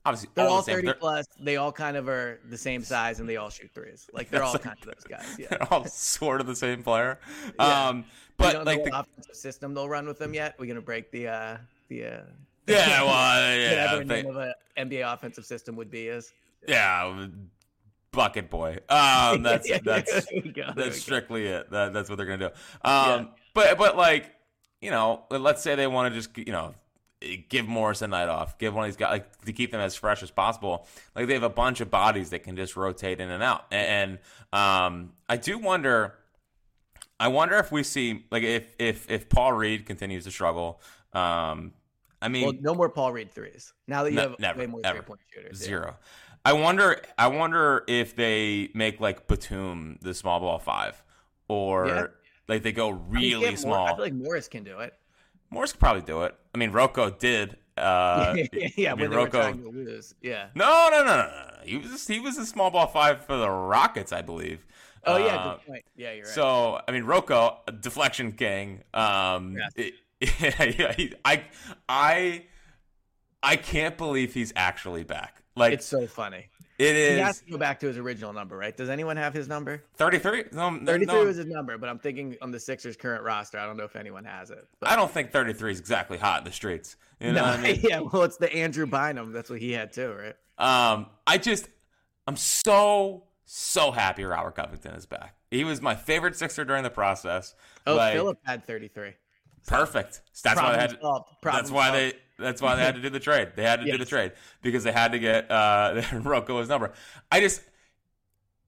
[0.05, 1.27] obviously They're all the 30 They're, plus.
[1.41, 4.09] They all kind of are the same size and they all shoot threes.
[4.13, 5.37] Like they're all That's kind of those guys.
[5.39, 5.47] Yeah.
[5.51, 7.19] they're all sort of the same player.
[7.59, 7.89] Yeah.
[7.89, 8.05] Um,
[8.37, 10.57] but like know the, offensive system they'll run with them yet.
[10.59, 11.57] We're gonna break the uh
[11.89, 12.21] the uh
[12.67, 16.33] yeah, well, uh, yeah, whatever name of a NBA offensive system would be is.
[16.67, 17.27] yeah,
[18.11, 18.79] bucket boy.
[18.89, 20.71] Um, that's Yeah, that's go, there we go.
[20.75, 21.71] that's strictly it.
[21.71, 22.89] That, that's what they're gonna do.
[22.89, 24.31] Um, but but like
[24.81, 26.75] you know, let's say they want to just you know
[27.49, 29.95] give Morris a night off, give one of these guys like to keep them as
[29.97, 30.87] fresh as possible.
[31.15, 33.65] Like they have a bunch of bodies that can just rotate in and out.
[33.71, 34.19] And,
[34.53, 36.15] um, I do wonder.
[37.19, 40.83] I wonder if we see like if if if Paul Reed continues to struggle.
[41.15, 41.73] Um,
[42.21, 43.73] I mean, Well, no more Paul Reed threes.
[43.87, 45.61] Now that you No, have never, way more three point shooters.
[45.61, 45.67] yeah.
[45.67, 45.97] Zero.
[46.45, 47.01] I wonder.
[47.17, 51.03] I wonder if they make like Batum the small ball five,
[51.49, 52.07] or Yeah.
[52.49, 53.87] Like they go I mean, really yeah, Mor- small.
[53.87, 54.95] I feel like Morris can do it.
[55.51, 56.35] Morris could probably do it.
[56.55, 57.57] I mean, Rocco did.
[57.77, 58.37] Uh,
[58.77, 59.41] yeah, I mean, when they were Rocco.
[59.41, 60.15] trying to lose.
[60.23, 60.47] Yeah.
[60.55, 61.57] No, no, no, no, no.
[61.65, 64.65] He was he was a small ball five for the Rockets, I believe.
[65.07, 65.85] Oh yeah, Uh, good point.
[65.97, 66.35] Yeah, you're right.
[66.35, 68.83] So I mean, Rocco, deflection king.
[68.95, 69.73] Um, Yes.
[69.77, 69.95] it-
[70.79, 71.43] yeah, he- I,
[71.89, 72.45] I,
[73.43, 75.43] I can't believe he's actually back.
[75.57, 76.47] Like it's so funny.
[76.79, 78.77] It He has to go back to his original number, right?
[78.77, 79.85] Does anyone have his number?
[79.97, 80.45] thirty three.
[80.53, 83.59] No, no, 33 no, was his number, but I'm thinking on the Sixers' current roster,
[83.59, 84.67] I don't know if anyone has it.
[84.81, 86.97] But I don't think thirty three is exactly hot in the streets.
[87.21, 87.81] You know no, I mean?
[87.85, 89.33] yeah, well, it's the Andrew Bynum.
[89.33, 90.35] That's what he had too, right?
[90.57, 91.69] Um, I just,
[92.27, 95.37] I'm so so happy Robert Covington is back.
[95.51, 97.55] He was my favorite Sixer during the process.
[97.87, 99.13] Oh, Like, Philip had 33.
[99.67, 100.23] Perfect.
[100.43, 100.91] That's why they had.
[100.91, 101.43] Problem solved.
[101.43, 102.13] Problem that's why they.
[102.45, 103.53] That's why they had to do the trade.
[103.57, 106.93] They had to do the trade because they had to get uh, Rocco's number.
[107.33, 107.63] I just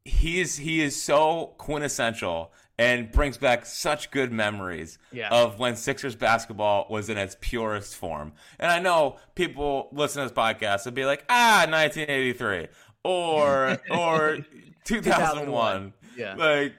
[0.05, 5.31] he is he is so quintessential and brings back such good memories Yeah.
[5.31, 8.33] of when Sixers basketball was in its purest form.
[8.59, 12.69] And I know people listen to this podcast and be like, ah, 1983
[13.03, 14.39] or or
[14.85, 15.93] 2001.
[16.17, 16.35] Yeah.
[16.35, 16.75] Like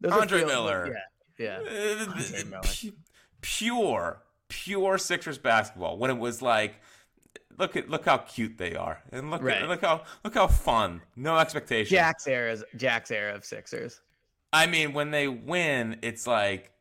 [0.00, 0.94] Those Andre Miller.
[1.38, 2.04] Yeah, yeah.
[2.06, 2.62] uh, Andre Miller.
[2.62, 2.92] pu-
[3.40, 5.98] pure, pure Sixers basketball.
[5.98, 6.80] When it was like,
[7.58, 9.62] look at look how cute they are, and look Right.
[9.62, 11.02] at, look how look how fun.
[11.16, 11.90] No expectations.
[11.90, 14.00] Jack's era, is- Jack's era of Sixers.
[14.52, 16.72] I mean, when they win, it's like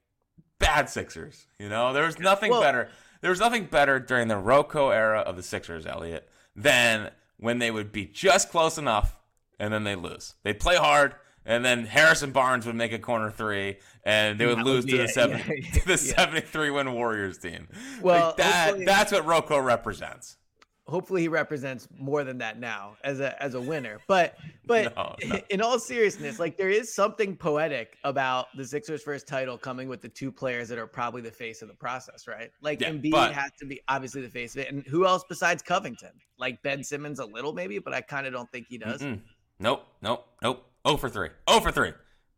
[0.59, 1.47] bad Sixers.
[1.59, 2.89] You know, there was nothing Well- better.
[3.21, 7.71] There was nothing better during the Rocco era of the Sixers, Eliot, than when they
[7.71, 9.17] would be just close enough
[9.57, 10.35] and then they lose.
[10.43, 11.15] They'd play hard.
[11.45, 14.91] And then Harrison Barnes would make a corner three, and they would That lose would
[14.91, 15.71] to the seven, Yeah.
[15.73, 17.67] to the seventy-three win Warriors team.
[18.01, 20.37] Well, like that that's what Rocco represents.
[20.85, 23.99] Hopefully, he represents more than that now as a as a winner.
[24.07, 25.39] But but No, no.
[25.49, 30.01] in all seriousness, like there is something poetic about the Sixers' first title coming with
[30.01, 32.51] the two players that are probably the face of the process, right?
[32.61, 35.23] Like Yeah, Embiid but- has to be obviously the face of it, and who else
[35.27, 36.11] besides Covington?
[36.37, 39.01] Like Ben Simmons a little maybe, but I kind of don't think he does.
[39.01, 39.21] Mm-mm.
[39.59, 40.65] Nope, nope, nope.
[40.85, 41.29] Oh for three.
[41.47, 41.91] Oh for three.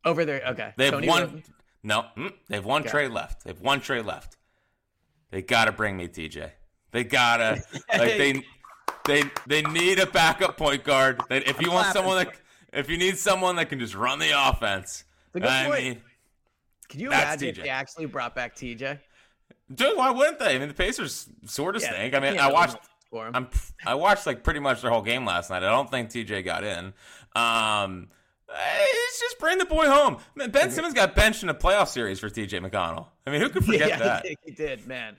[0.03, 0.73] Over there, okay.
[0.77, 1.21] They have Tony one.
[1.23, 1.43] Roden?
[1.84, 2.89] No, mm, they have one Okay.
[2.89, 3.43] trade left.
[3.43, 4.38] They have one trade left.
[5.31, 6.51] They gotta bring me TJ.
[6.91, 7.63] They gotta
[7.97, 8.43] like they
[9.05, 11.25] they they need a backup point guard.
[11.29, 12.34] That if you want someone that
[12.73, 15.05] if you need someone that can just run the offense.
[15.27, 15.84] It's a good I point.
[15.84, 16.01] mean,
[16.89, 18.99] Can you That's imagine if they actually brought back TJ?
[19.73, 20.55] dude, why wouldn't they?
[20.55, 22.13] I mean, the Pacers sort of Yeah, stink.
[22.13, 22.73] I mean, I watched.
[22.73, 23.36] vote for him.
[23.36, 23.49] I'm
[23.86, 25.63] I watched like pretty much their whole game last night.
[25.63, 26.93] I don't think TJ got in.
[27.36, 28.08] Um,
[28.49, 30.17] it's just bring the boy home.
[30.49, 33.08] Ben Simmons got benched in a playoff series for TJ McConnell.
[33.25, 34.23] I mean, who could forget yeah, that?
[34.23, 35.15] Think he did, man.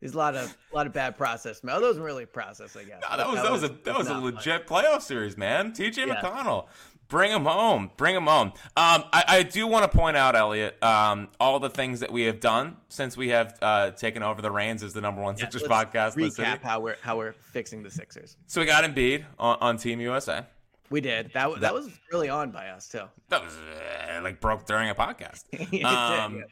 [0.00, 1.64] There's a lot of a lot of bad process.
[1.64, 3.02] Man, that wasn't really a process, I guess.
[3.10, 4.34] No, that was that was a that was a not much.
[4.34, 5.72] legit playoff series, man.
[5.72, 6.20] TJ Yeah.
[6.22, 6.66] McConnell.
[7.08, 7.90] Bring him home.
[7.96, 8.48] Bring him home.
[8.76, 12.24] Um, I, I do want to point out, Eliot, um, all the things that we
[12.24, 15.44] have done since we have uh, taken over the reins as the number one Yeah,
[15.48, 16.16] Sixers podcast.
[16.18, 16.46] in the city.
[16.46, 18.36] Recap how we're how we're fixing the Sixers.
[18.46, 20.44] So we got Embiid on, on Team USA.
[20.90, 21.50] We did that.
[21.50, 23.02] wa- That was really on by us too.
[23.28, 25.44] That was uh, like broke during a podcast.
[25.84, 26.44] Um.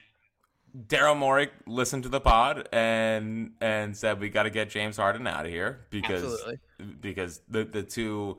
[0.89, 5.27] Daryl Morey listened to the pod and and said we got to get James Harden
[5.27, 6.59] out of here because Absolutely.
[7.01, 8.37] because the the two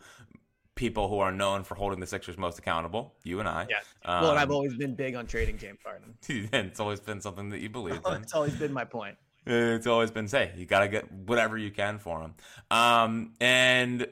[0.75, 3.65] people who are known for holding the Sixers most accountable, you and I.
[3.67, 3.77] Yeah.
[4.05, 6.13] well, and I've um, always been big on trading James Harden.
[6.53, 8.21] and it's always been something that you believe in.
[8.21, 9.17] It's always been my point.
[9.47, 12.35] It's always been say you got to get whatever you can for him.
[12.69, 14.05] Um, and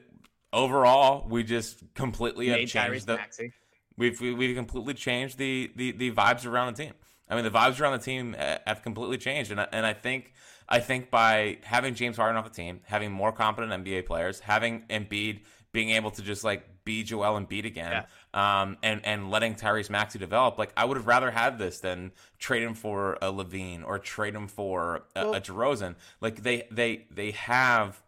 [0.52, 3.16] overall, we just completely have changed the.
[3.16, 3.52] Maxey.
[3.98, 6.92] We've we- we've completely changed the, the the vibes around the team.
[7.28, 9.94] I mean, the vibes around the team uh, have completely changed, and I, and I
[9.94, 10.32] think
[10.68, 14.82] I think by having James Harden off the team, having more competent NBA players, having
[14.90, 15.40] Embiid
[15.72, 18.04] being able to just like be Joel Embiid again,
[18.34, 22.12] um, and and letting Tyrese Maxey develop, like I would have rather had this than
[22.38, 25.96] trade him for a LaVine or trade him for a, a DeRozan.
[26.20, 28.00] Like they they they have,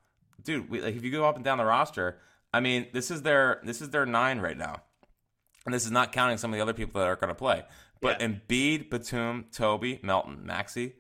[0.45, 0.71] dude.
[0.71, 2.19] We, like if you go up and down the roster,
[2.53, 4.83] I mean, this is their this is their nine right now.
[5.65, 7.63] And this is not counting some of the other people that are going to play.
[8.01, 8.29] But Yeah.
[8.29, 10.95] Embiid, Batum, Toby, Melton, Maxey,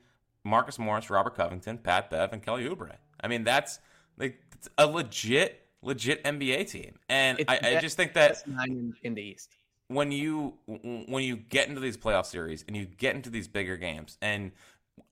[0.44, 2.96] Marcus Morris, Robert Covington, Pat Bev, and Kelly Oubre.
[3.20, 3.78] I mean, that's
[4.18, 4.40] like
[4.76, 6.98] a legit legit NBA team.
[7.08, 9.56] And I, I just think that nine in, in the East.
[9.88, 13.76] when you when you get into these playoff series and you get into these bigger
[13.76, 14.52] games and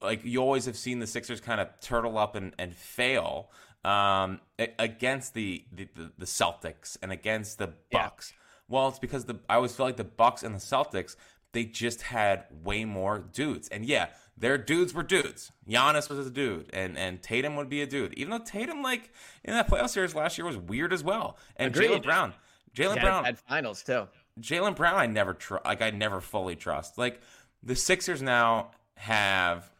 [0.02, 3.50] like you always have seen the Sixers kind of turtle up and, and fail
[3.86, 4.40] um,
[4.78, 8.02] against the, the the Celtics and against the Yeah.
[8.04, 8.32] Bucks.
[8.68, 11.16] Well, it's because the I always feel like the Bucks and the Celtics
[11.52, 13.68] they just had way more dudes.
[13.68, 15.52] And yeah, their dudes were dudes.
[15.68, 18.12] Giannis was a dude, and and Tatum would be a dude.
[18.14, 19.10] Even though Tatum, like
[19.44, 21.38] in that playoff series last year, was weird as well.
[21.56, 22.34] And Jaylen Brown,
[22.74, 24.08] Jaylen Brown, had finals too.
[24.40, 25.80] Jaylen Brown, I never tr- like.
[25.80, 26.98] I never fully trust.
[26.98, 27.20] Like
[27.62, 29.70] the Sixers now have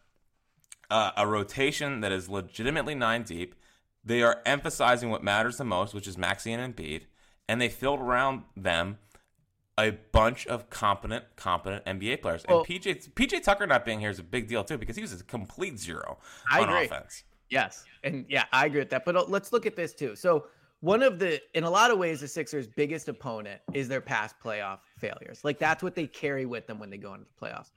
[0.91, 3.55] uh, a rotation that is legitimately nine deep.
[4.07, 7.03] They are emphasizing what matters the most, which is Maxey and Embiid,
[7.49, 8.99] and they filled around them
[9.77, 12.45] a bunch of competent, competent NBA players.
[12.49, 15.03] Well- and PJ PJ Tucker not being here is a big deal too because he
[15.03, 16.19] was a complete zero
[16.51, 16.87] I on agree.
[16.87, 17.25] offense.
[17.51, 17.85] Yes.
[18.05, 19.05] And yeah, I agree with that.
[19.05, 20.17] But uh, let's look at this too.
[20.17, 20.47] So,
[20.81, 24.37] one of the, in a lot of ways, the Sixers' biggest opponent is their past
[24.45, 25.41] playoff failures.
[25.43, 27.71] Like, that's what they carry with them when they go into the playoffs.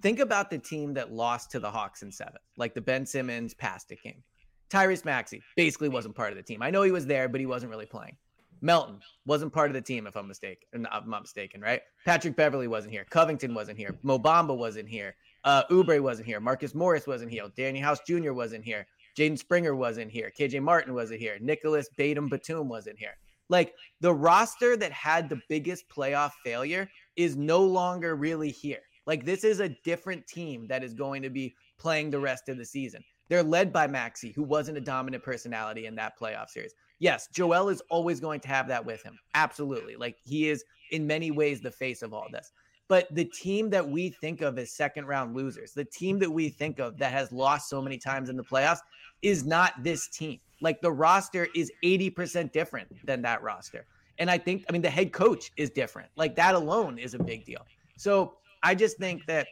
[0.00, 3.54] Think about the team that lost to the Hawks in seven, like the Ben Simmons
[3.54, 4.24] past it game.
[4.72, 6.62] Tyrese Maxey basically wasn't part of the team.
[6.62, 8.16] I know he was there, but he wasn't really playing.
[8.62, 10.86] Melton wasn't part of the team, if I'm mistaken.
[10.90, 11.82] I'm not mistaken, right?
[12.06, 13.04] Patrick Beverley wasn't here.
[13.10, 13.98] Covington wasn't here.
[14.02, 15.16] Mo Bamba wasn't here.
[15.44, 16.38] Uh, Oubre wasn't here.
[16.40, 17.42] Marcus Morris wasn't here.
[17.56, 18.32] Danny House Jr.
[18.32, 18.86] wasn't here.
[19.18, 20.32] Jaden Springer wasn't here.
[20.38, 21.36] KJ Martin wasn't here.
[21.40, 23.16] Nicolas Batum Batum wasn't here.
[23.48, 28.80] Like the roster that had the biggest playoff failure is no longer really here.
[29.06, 32.56] Like this is a different team that is going to be playing the rest of
[32.56, 33.02] the season.
[33.32, 36.74] They're led by Maxey, who wasn't a dominant personality in that playoff series.
[36.98, 39.18] Yes, Joel is always going to have that with him.
[39.34, 39.96] Absolutely.
[39.96, 42.52] Like he is in many ways the face of all this.
[42.88, 46.50] But the team that we think of as second round losers, the team that we
[46.50, 48.80] think of that has lost so many times in the playoffs,
[49.22, 50.38] is not this team.
[50.60, 53.86] Like the roster is 80% different than that roster.
[54.18, 56.10] And I think, I mean, the head coach is different.
[56.16, 57.64] Like that alone is a big deal.
[57.96, 59.46] So I just think that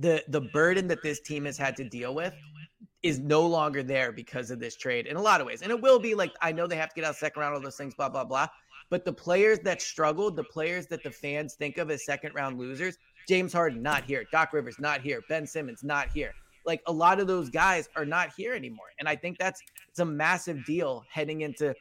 [0.00, 2.34] the the burden that this team has had to deal with
[3.02, 5.62] is no longer there because of this trade in a lot of ways.
[5.62, 7.60] And it will be like I know they have to get out second round, all
[7.60, 8.48] those things, blah, blah, blah.
[8.90, 12.58] But the players that struggled, the players that the fans think of as second round
[12.58, 12.96] losers,
[13.28, 16.32] James Harden not here, Doc Rivers not here, Ben Simmons not here.
[16.64, 18.86] Like a lot of those guys are not here anymore.
[18.98, 21.74] And I think that's it's a massive deal heading into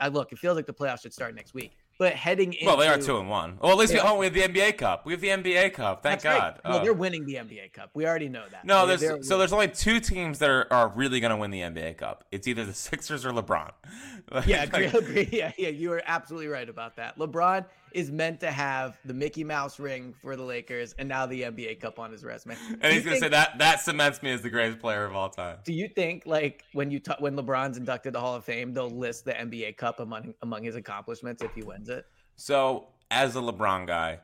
[0.00, 1.72] uh, look, it feels like the playoffs should start next week.
[2.02, 3.58] But heading into Well, they are two and one.
[3.60, 5.06] Well, at least we, oh, we have the NBA Cup.
[5.06, 6.02] We have the NBA Cup.
[6.02, 6.54] Thank That's right.
[6.54, 6.60] God.
[6.64, 6.82] Well, Oh.
[6.82, 7.90] they're winning the NBA Cup.
[7.94, 8.64] We already know that.
[8.64, 11.36] No, They- there's they're so there's only two teams that are, are really going to
[11.36, 12.24] win the NBA Cup.
[12.32, 13.70] It's either the Sixers or LeBron.
[14.46, 15.28] Yeah, agree, agree.
[15.30, 17.18] Yeah, yeah, you are absolutely right about that.
[17.18, 21.42] LeBron is meant to have the Mickey Mouse ring for the Lakers and now the
[21.42, 22.56] NBA Cup on his resume.
[22.70, 25.14] and Do he's going to say that that cements me as the greatest player of
[25.14, 25.58] all time.
[25.64, 28.90] Do you think like when you ta- when LeBron's inducted the Hall of Fame, they'll
[28.90, 32.06] list the NBA Cup among among his accomplishments if he wins it?
[32.36, 34.20] So, as a LeBron guy,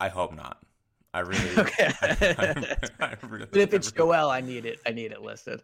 [0.00, 0.58] I hope not.
[1.12, 1.50] I really.
[1.58, 1.90] Okay.
[2.02, 4.80] I, I, I really, But if it's really- Joel, I need it.
[4.86, 5.62] I need it listed.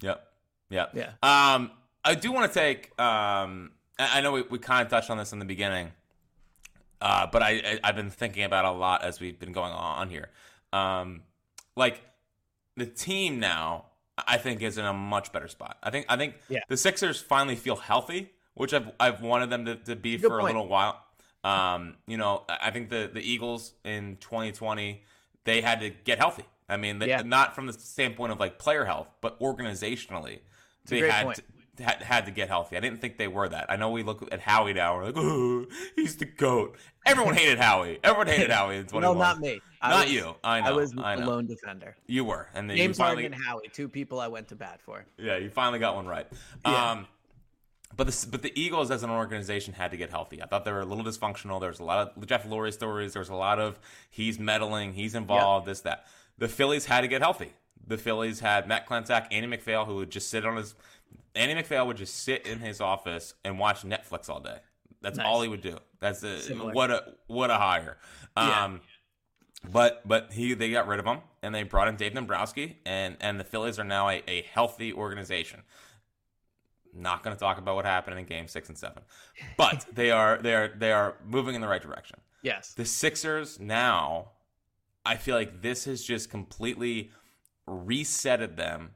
[0.00, 0.26] Yep.
[0.70, 0.92] Yep.
[0.94, 1.12] Yeah.
[1.22, 1.70] Um,
[2.04, 2.98] I do want to take.
[3.00, 5.92] Um, I I know we, we kind of touched on this in the beginning,
[7.06, 10.10] uh, but I, I I've been thinking about a lot as we've been going on
[10.10, 10.28] here.
[10.72, 11.22] Um,
[11.76, 12.00] like
[12.76, 13.86] the team now,
[14.26, 15.78] I think is in a much better spot.
[15.82, 16.60] I think I think Yeah.
[16.68, 20.40] the Sixers finally feel healthy, which I've I've wanted them to, to be Good for
[20.40, 21.00] a little while.
[21.44, 25.02] Um, you know, I think the the Eagles in 2020
[25.44, 26.44] they had to get healthy.
[26.68, 27.22] I mean, they, Yeah.
[27.22, 30.40] not from the standpoint of like player health, but organizationally,
[30.86, 31.36] they had point.
[31.36, 31.42] to,
[31.78, 32.76] had, had to get healthy.
[32.76, 33.66] I didn't think they were that.
[33.70, 34.96] I know we look at Howie now.
[34.96, 36.76] We're like, oh, he's the goat.
[37.04, 37.98] Everyone hated Howie.
[38.02, 39.00] Everyone hated Howie in 21.
[39.16, 39.60] No, not me.
[39.80, 40.34] I Not was- you.
[40.42, 40.66] I know.
[40.66, 41.26] I was I a know.
[41.28, 41.96] lone defender.
[42.06, 44.80] You were, and then James finally, Harden and Howie, two people I went to bat
[44.82, 45.04] for.
[45.18, 46.26] yeah, you finally got one right.
[46.64, 46.90] Yeah.
[46.92, 47.06] Um,
[47.96, 50.42] but the but the Eagles as an organization had to get healthy.
[50.42, 51.60] I thought they were a little dysfunctional.
[51.60, 53.12] There was a lot of Jeff Lurie stories.
[53.12, 53.78] There was a lot of
[54.10, 56.04] he's meddling, he's involved, this that.
[56.38, 57.52] The Phillies had to get healthy.
[57.86, 60.74] The Phillies had Matt Klentak, Andy MacPhail, who would just sit on his.
[61.34, 64.58] Andy MacPhail would just sit in his office and watch Netflix all day.
[65.02, 65.26] That's Nice.
[65.26, 65.78] all he would do.
[66.00, 66.72] That's a, Similar.
[66.72, 67.98] what a what a hire.
[68.36, 68.64] Yeah.
[68.64, 68.80] Um,
[69.70, 73.16] but but he they got rid of him and they brought in Dave Dombrowski and
[73.20, 75.62] and the Phillies are now a, a healthy organization.
[76.94, 79.02] Not going to talk about what happened in Game Six and Seven,
[79.58, 82.18] but they are they are they are moving in the right direction.
[82.42, 82.72] Yes.
[82.74, 84.30] The Sixers now,
[85.04, 87.10] I feel like this has just completely
[87.68, 88.92] resetted them.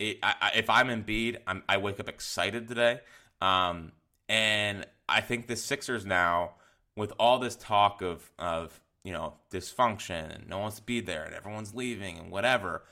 [0.00, 3.00] I, if I'm Embiid, I'm, I wake up excited today,
[3.42, 3.92] um,
[4.28, 6.52] and I think the Sixers now,
[6.96, 11.00] with all this talk of of you know dysfunction and no one wants to be
[11.00, 12.82] there and everyone's leaving and whatever,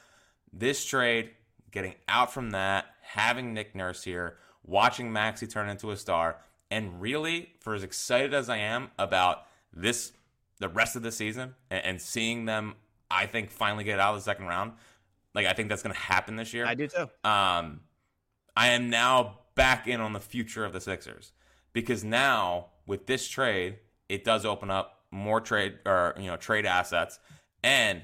[0.53, 1.31] this trade,
[1.71, 6.37] getting out from that, having Nick Nurse here, watching Maxey turn into a star,
[6.71, 10.13] and really, for as excited as I am about this,
[10.59, 12.75] the rest of the season, and, and seeing them,
[13.11, 14.73] I think finally get out of the second round.
[15.35, 16.67] Like I think that's going to happen this year.
[16.67, 17.09] I do too.
[17.25, 17.81] Um,
[18.57, 21.33] I am now back in on the future of the Sixers
[21.73, 26.67] because now with this trade, it does open up more trade or you know trade
[26.67, 27.19] assets,
[27.63, 28.03] and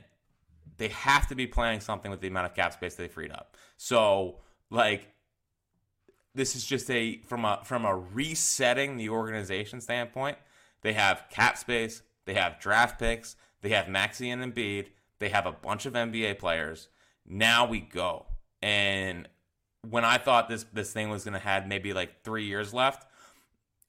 [0.77, 3.57] they have to be planning something with the amount of cap space they freed up.
[3.77, 5.09] So like
[6.35, 10.37] this is just a from a from a resetting the organization standpoint.
[10.83, 15.47] They have cap space, they have draft picks, they have Maxey and Embiid, they have
[15.47, 16.89] a bunch of NBA players.
[17.27, 18.27] Now we go.
[18.63, 19.29] And
[19.89, 23.07] when I thought this this thing was going to have maybe like three years left,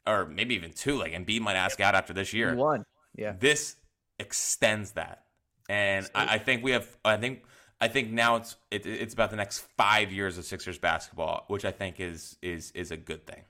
[0.05, 2.55] or maybe even two, like Embiid might ask out after this year.
[2.55, 3.33] One, yeah.
[3.39, 3.77] This
[4.19, 5.25] extends that,
[5.69, 6.87] and I, I think we have.
[7.03, 7.43] I think
[7.81, 11.65] I think now it's it, it's about the next five years of Sixers basketball, which
[11.65, 13.43] I think is is is a good thing.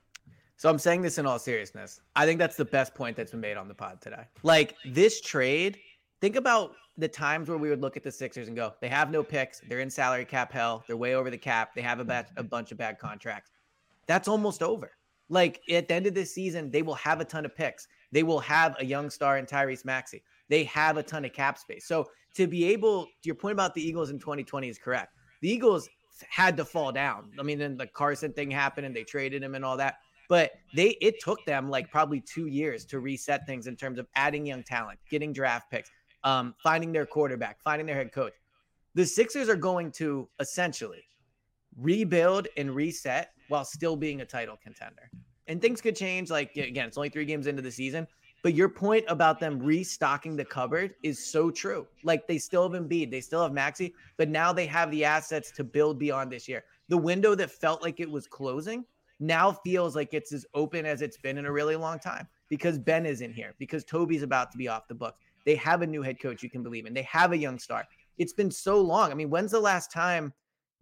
[0.56, 2.00] So I'm saying this in all seriousness.
[2.14, 4.24] I think that's the best point that's been made on the pod today.
[4.42, 5.78] Like this trade,
[6.20, 9.10] think about the times where we would look at the Sixers and go, they have
[9.10, 12.02] no picks, they're in salary cap hell, they're way over the cap, they have a,
[12.02, 12.46] a mm-hmm.
[12.46, 13.50] bunch of bad contracts.
[14.06, 14.92] That's almost over.
[15.28, 17.88] Like at the end of this season, they will have a ton of picks.
[18.12, 20.22] They will have a young star in Tyrese Maxey.
[20.48, 21.86] They have a ton of cap space.
[21.86, 25.14] So to be able, your point about the Eagles in 2020 is correct.
[25.42, 25.88] The Eagles
[26.28, 27.32] had to fall down.
[27.38, 29.96] I mean, then the Carson thing happened and they traded him and all that.
[30.28, 34.06] But they it took them like probably two years to reset things in terms of
[34.16, 35.90] adding young talent, getting draft picks,
[36.26, 38.34] um, finding their quarterback, finding their head coach.
[38.94, 41.04] The Sixers are going to essentially
[41.78, 45.10] rebuild and reset while still being a title contender.
[45.46, 46.28] And things could change.
[46.28, 48.08] Like again, it's only three games into the season.
[48.42, 51.86] But your point about them restocking the cupboard is so true.
[52.02, 55.50] Like they still have Embiid, they still have Maxey, but now they have the assets
[55.52, 56.64] to build beyond this year.
[56.88, 58.84] The window that felt like it was closing
[59.20, 62.78] now feels like it's as open as it's been in a really long time because
[62.78, 65.25] Ben is in here, because Toby's about to be off the books.
[65.46, 66.92] They have a new head coach you can believe in.
[66.92, 67.84] They have a young star.
[68.18, 69.10] It's been so long.
[69.10, 70.32] I mean, when's the last time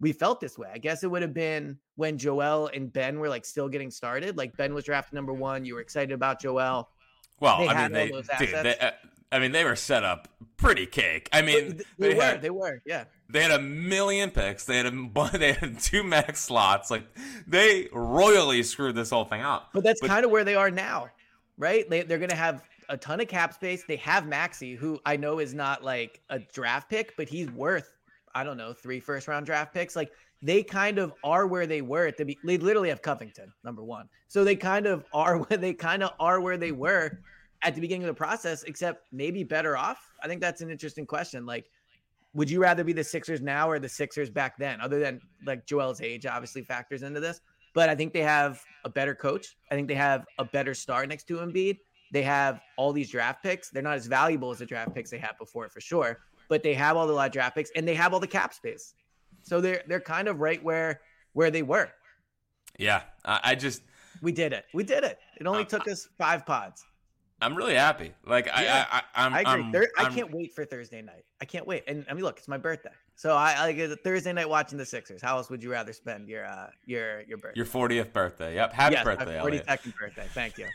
[0.01, 0.69] we felt this way?
[0.73, 4.37] I guess it would have been when Joel and Ben were like still getting started.
[4.37, 5.63] Like Ben was drafted number one.
[5.63, 6.89] You were excited about Joel.
[7.39, 8.07] Well, They I mean, they,
[8.39, 8.91] dude, they, uh,
[9.31, 11.29] I mean, they were set up pretty cake.
[11.31, 12.23] I mean, they, they were.
[12.23, 12.81] had, they were.
[12.85, 13.03] Yeah.
[13.29, 14.65] they had a million picks.
[14.65, 16.89] They had a, they had two max slots.
[16.89, 17.03] Like
[17.45, 19.69] they royally screwed this whole thing up.
[19.73, 21.09] But that's kind of where they are now,
[21.57, 21.87] right?
[21.87, 23.83] They, they're going to have a ton of cap space.
[23.87, 27.91] They have Maxey, who I know is not like a draft pick, but he's worth,
[28.33, 29.95] I don't know, three first round draft picks.
[29.95, 30.11] Like
[30.41, 34.07] they kind of are where they were at the They literally have Covington, number one.
[34.27, 37.19] So they kind of are where they kind of are where they were
[37.63, 40.13] at the beginning of the process, except maybe better off.
[40.23, 41.45] I think that's an interesting question.
[41.45, 41.65] Like,
[42.33, 44.81] would you rather be the Sixers now or the Sixers back then?
[44.81, 47.41] Other than like Joel's age, obviously factors into this.
[47.73, 49.57] But I think they have a better coach.
[49.71, 51.79] I think they have a better star next to Embiid.
[52.15, 53.69] They have all these draft picks.
[53.69, 56.19] They're not as valuable as the draft picks they had before, for sure.
[56.47, 58.93] But they have all the lot draft picks, and they have all the cap space.
[59.43, 61.01] So they're they're kind of right where
[61.33, 61.89] where they were.
[62.79, 63.81] Yeah, I, I just
[64.21, 64.63] We did it.
[64.73, 65.19] We did it.
[65.41, 66.85] It only Uh, took us five pods.
[67.41, 68.13] I'm really happy.
[68.25, 69.51] Like Yeah, I, I, I'm, I agree.
[69.65, 71.25] I'm, Thur- I I'm- can't wait for Thursday night.
[71.41, 71.83] I can't wait.
[71.85, 74.77] And I mean, look, it's my birthday, so I, I like a Thursday night watching
[74.77, 75.21] the Sixers.
[75.21, 77.57] How else would you rather spend your uh your your birthday?
[77.57, 78.55] Your 40th birthday.
[78.55, 78.71] Yep.
[78.71, 79.67] Happy yes, birthday, my Eliot.
[79.67, 80.27] 42nd birthday.
[80.33, 80.67] Thank you.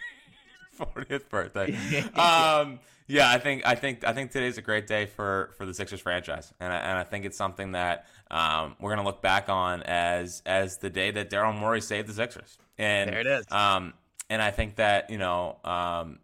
[0.80, 1.72] 40th birthday.
[2.14, 5.74] um, yeah, I think I think I think today's a great day for for the
[5.74, 9.48] Sixers franchise, and I, and I think it's something that um, we're gonna look back
[9.48, 12.56] on as as the day that Daryl Morey saved the Sixers.
[12.78, 13.46] And There it is.
[13.50, 13.94] Um,
[14.28, 16.20] and I think that you know, um,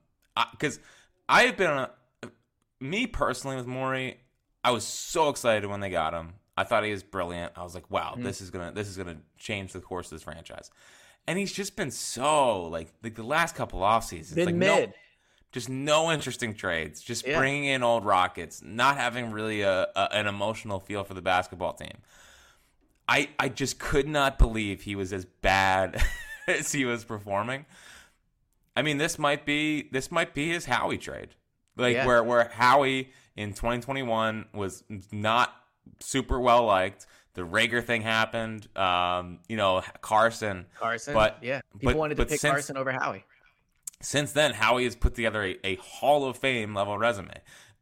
[0.52, 0.78] because
[1.28, 1.90] I, have been a,
[2.80, 4.20] me personally with Morey,
[4.62, 6.34] I was so excited when they got him.
[6.56, 7.52] I thought he was brilliant.
[7.56, 8.22] I was like, wow, Mm-hmm.
[8.22, 10.70] this is gonna this is gonna change the course of this franchise.
[11.28, 14.88] And he's just been so like like the last couple off seasons, Been like mid.
[14.90, 14.94] no,
[15.52, 17.02] just no interesting trades.
[17.02, 17.38] Just Yeah.
[17.38, 21.72] bringing in old Rockets, not having really a, a an emotional feel for the basketball
[21.72, 21.98] team.
[23.08, 26.02] I I just could not believe he was as bad
[26.48, 27.66] as he was performing.
[28.76, 31.30] I mean, this might be this might be his Howie trade,
[31.76, 32.06] like Yeah.
[32.06, 35.54] where where Howie in 2021 was not
[36.00, 37.06] super well liked.
[37.36, 38.66] The Reagor thing happened.
[38.76, 40.66] Um, you know, Carson.
[40.74, 41.14] Carson.
[41.14, 43.24] But yeah, people but- wanted to pick since- Carson over Howie.
[44.00, 47.30] since then, Howie has put together a, a Hall of Fame level resume.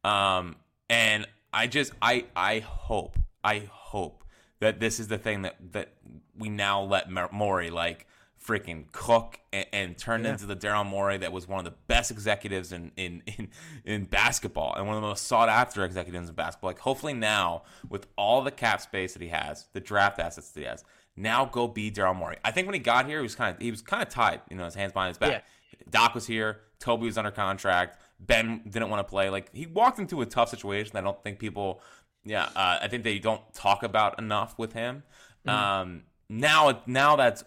[0.02, 0.56] Um,
[0.90, 4.24] and I just I I hope I hope
[4.60, 5.94] that this is the thing that that
[6.36, 8.06] we now let Morey like
[8.46, 10.32] freaking cook and, and turned Yeah.
[10.32, 13.48] into the Daryl Morey that was one of the best executives in, in in
[13.84, 16.70] in basketball and one of the most sought after executives in basketball.
[16.70, 20.60] Like hopefully now with all the cap space that he has, the draft assets that
[20.60, 20.84] he has,
[21.16, 22.36] now go be Daryl Morey.
[22.44, 24.40] I think when he got here, he was kind of he was kind of tied,
[24.50, 25.44] you know, his hands behind his back.
[25.90, 29.30] Doc was here, Toby was under contract, Ben didn't want to play.
[29.30, 30.96] Like he walked into a tough situation.
[30.96, 31.80] I don't think people,
[32.24, 35.02] yeah, uh, I think they don't talk about enough with him.
[35.46, 37.44] Um, now, now that's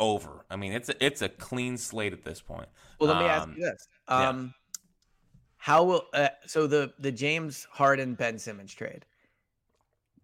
[0.00, 0.44] over.
[0.50, 2.68] I mean, it's a, it's a clean slate at this point.
[2.98, 4.28] Well, let me ask Um, you this: yeah.
[4.28, 4.54] um,
[5.58, 9.04] How will uh, so the the James Harden Ben Simmons trade?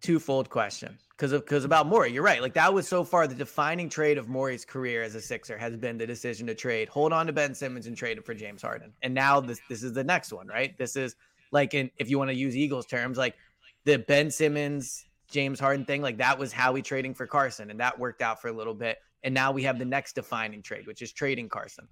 [0.01, 2.11] Twofold question because because about Morey.
[2.11, 2.41] You're right.
[2.41, 5.75] Like that was so far the defining trade of Morey's career as a Sixer has
[5.75, 8.61] been the decision to trade, hold on to Ben Simmons and trade it for James
[8.61, 8.93] Harden.
[9.01, 10.77] And now this this is the next one, right?
[10.77, 11.15] This is
[11.51, 13.35] like in if you want to use Eagles terms, like
[13.85, 17.79] the Ben Simmons James Harden thing, like that was how we trading for Carson, and
[17.79, 18.99] that worked out for a little bit.
[19.27, 21.87] And now we have the next defining trade, which is trading Carson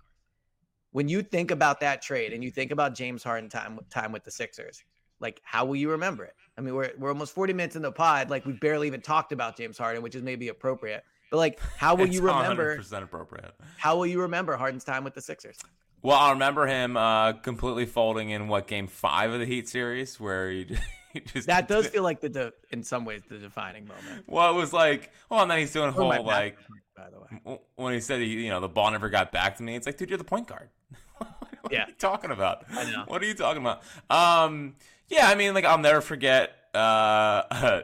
[0.95, 4.23] when you think about that trade and you think about James Harden time time with
[4.23, 4.81] the Sixers,
[5.19, 6.35] like how will you remember it?
[6.57, 9.33] I mean, we're we're almost 40 minutes in the pod, like we barely even talked
[9.33, 11.03] about James Harden, which is maybe appropriate.
[11.31, 12.77] But like, how will It's you remember?
[12.77, 13.53] 100% appropriate.
[13.75, 15.57] How will you remember Harden's time with the Sixers?
[16.05, 20.19] Well, I remember him uh, completely folding in what game five of the Heat series,
[20.19, 20.81] where he just,
[21.13, 24.23] he just That does feel like the de- in some ways the defining moment.
[24.27, 26.57] Well, it was like, oh, and then he's doing whole like
[26.95, 27.59] by the way.
[27.75, 29.75] when he said he, you know, the ball never got back to me.
[29.75, 30.69] It's like, dude, you're the point guard.
[31.17, 31.85] what Yeah.
[31.85, 32.65] are you talking about?
[32.71, 33.03] I know.
[33.07, 33.81] What are you talking about?
[34.09, 34.75] Um,
[35.07, 36.51] yeah, I mean, like I'll never forget.
[36.75, 37.81] Uh,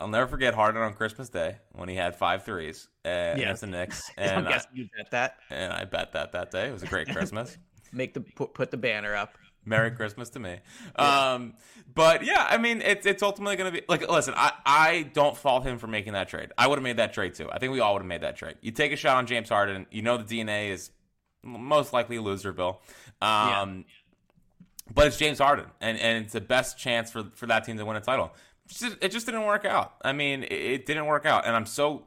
[0.00, 3.32] I'll never forget Harden on Christmas Day when he had five threes uh, Yeah.
[3.34, 5.36] against the Knicks, I'm and I, guessing you bet that.
[5.50, 7.56] and I bet that that day it was a great Christmas.
[7.92, 9.38] Make the put, put the banner up.
[9.66, 10.58] Merry Christmas to me.
[10.96, 11.54] Um,
[11.94, 15.36] but yeah, I mean, it's it's ultimately going to be like, listen, I, I don't
[15.36, 16.50] fault him for making that trade.
[16.58, 17.48] I would have made that trade too.
[17.50, 18.56] I think we all would have made that trade.
[18.60, 19.86] You take a shot on James Harden.
[19.90, 20.90] You know the DNA is
[21.42, 22.78] most likely Loserville.
[23.22, 23.84] Um,
[24.92, 27.84] But it's James Harden, and, and it's the best chance for, for that team to
[27.86, 28.32] win a title.
[28.66, 29.94] It just, it just didn't work out.
[30.02, 31.46] I mean, it, didn't work out.
[31.46, 32.06] And I'm so,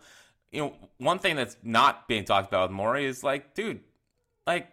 [0.52, 3.82] you know, one thing that's not being talked about with Morey is like, dude,
[4.46, 4.68] like,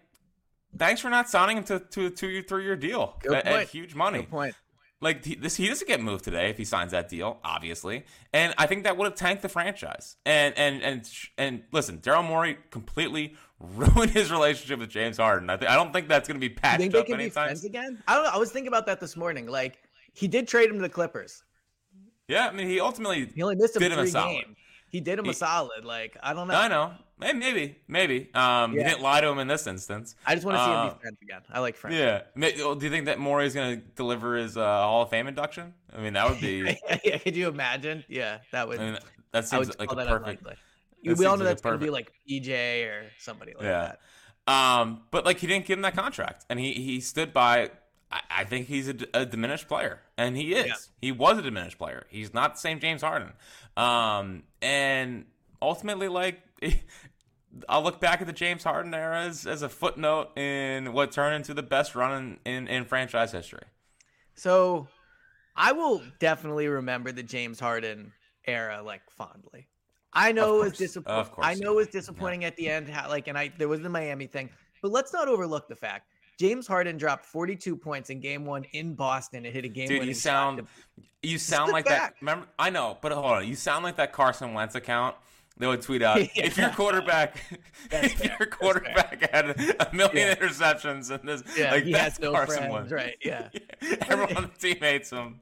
[0.76, 3.46] thanks for not signing him to, to a two year, three year deal Good at,
[3.46, 4.20] at huge money.
[4.20, 4.54] Good point.
[5.00, 8.04] Like he, this, he doesn't get moved today if he signs that deal, obviously.
[8.32, 10.16] And I think that would have tanked the franchise.
[10.24, 15.50] And and and and listen, Daryl Morey completely ruined his relationship with James Harden.
[15.50, 17.18] I, th- I don't think that's going to be You patched think they up can
[17.18, 17.48] be anytime.
[17.48, 18.02] friends again?
[18.08, 18.30] I don't know.
[18.30, 19.46] I was thinking about that this morning.
[19.46, 19.76] Like
[20.14, 21.42] he did trade him to the Clippers.
[22.28, 24.44] Yeah, I mean, he ultimately He only missed him did him a solid.
[24.44, 24.56] games.
[24.88, 25.84] He did him He- a solid.
[25.84, 26.54] Like I don't know.
[26.54, 28.30] I know, maybe, maybe, maybe.
[28.34, 28.88] Um, he Yeah.
[28.90, 30.14] didn't lie to him in this instance.
[30.24, 31.42] I just want to see him Uh, be friends again.
[31.50, 31.96] I like friends.
[31.96, 32.22] Yeah.
[32.64, 35.26] Well, Do you think that Morey is going to deliver his uh, Hall of Fame
[35.26, 35.74] induction?
[35.94, 36.78] I mean, that would be.
[37.04, 38.04] yeah, could you imagine?
[38.08, 38.80] Yeah, that would.
[38.80, 38.98] I mean,
[39.32, 40.42] that seems like a that perfect.
[41.02, 43.94] we all know like that's going to be like EJ or somebody like Yeah.
[44.46, 44.52] that.
[44.52, 47.70] Um, but like he didn't give him that contract, and he he stood by.
[48.14, 50.66] I, I think he's a diminished player, and he is.
[50.66, 50.74] Yeah.
[51.00, 52.06] He was a diminished player.
[52.08, 53.32] He's not the same James Harden.
[53.76, 55.26] Um, and
[55.60, 56.40] ultimately, like.
[57.68, 61.36] I'll look back at the James Harden era as, as a footnote in what turned
[61.36, 63.62] into the best run in, in, in franchise history.
[64.34, 64.88] So,
[65.54, 68.12] I will definitely remember the James Harden
[68.44, 69.68] era like fondly.
[70.12, 71.32] I know it was disappointing.
[71.38, 72.88] I know it was disappointing at the end.
[72.88, 74.50] How, like, and I there was the Miami thing,
[74.82, 76.08] but let's not overlook the fact
[76.38, 79.88] James Harden dropped 42 points in Game One in Boston and hit a game.
[79.88, 80.66] Dude, you sound
[81.22, 82.00] you sound like back.
[82.00, 82.14] that.
[82.20, 83.46] Remember, I know, but hold on.
[83.48, 85.16] You sound like that Carson Wentz account.
[85.56, 86.74] They would tweet out if your Yeah.
[86.74, 87.36] quarterback,
[87.92, 88.36] if fair.
[88.40, 90.34] your quarterback had a million Yeah.
[90.34, 92.92] interceptions and this, Yeah, like he that's has no Carson friends, Wentz.
[92.92, 93.16] right?
[93.24, 93.48] Yeah.
[94.08, 95.40] Everyone on the team hates him.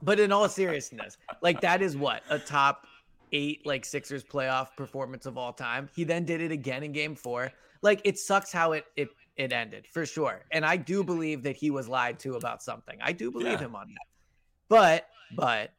[0.00, 2.86] But in all seriousness, like that is what a top
[3.32, 5.88] eight like Sixers playoff performance of all time.
[5.94, 7.52] He then did it again in Game Four.
[7.82, 10.44] Like it sucks how it it it ended for sure.
[10.50, 12.98] And I do believe that he was lied to about something.
[13.00, 13.58] I do believe Yeah.
[13.58, 14.06] him on that.
[14.68, 15.72] But but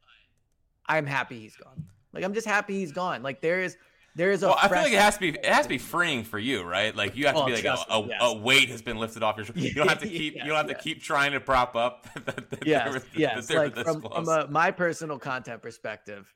[0.86, 1.84] I'm happy he's gone.
[2.12, 3.22] Like I'm just happy he's gone.
[3.22, 3.76] Like there is
[4.16, 5.78] there is a Well, I feel like it has to be it has to be
[5.78, 6.94] freeing for you, right?
[6.94, 8.18] Like you have to Oh, be like a, a, yes.
[8.20, 9.64] a weight has been lifted off your shoulders.
[9.64, 12.06] You don't have to keep Yes, you don't have to keep trying to prop up
[12.26, 13.50] that, that yes, yes.
[13.50, 16.32] Like from, from a, my personal content perspective,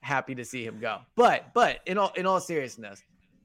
[0.00, 0.98] happy to see him go.
[1.16, 3.02] But but in all in all seriousness,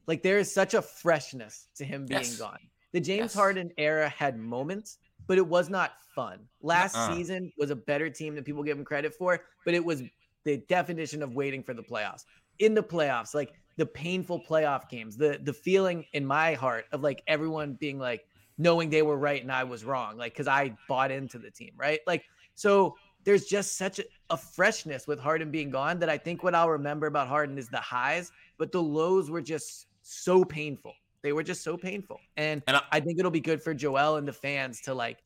[0.08, 2.38] like there is such a freshness to him being Yes.
[2.38, 2.60] gone.
[2.96, 3.34] The James Yes.
[3.34, 6.48] Harden era had moments, but it was not fun.
[6.62, 7.14] Last Uh-uh.
[7.14, 10.02] season was a better team than people give him credit for, but it was
[10.46, 12.24] the definition of waiting for the playoffs.
[12.60, 17.04] In the playoffs, like the painful playoff games, the the feeling in my heart of
[17.04, 18.26] like everyone being like
[18.58, 21.74] knowing they were right and I was wrong, like because I bought into the team,
[21.76, 22.00] right?
[22.08, 22.24] Like
[22.54, 26.56] so there's just such a, a freshness with Harden being gone that I think what
[26.56, 30.94] I'll remember about Harden is the highs, but the lows were just so painful.
[31.26, 32.20] They were just so painful.
[32.38, 35.24] And, And I- I think it'll be good for Joel and the fans to like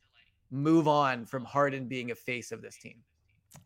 [0.50, 3.04] move on from Harden being a face of this team.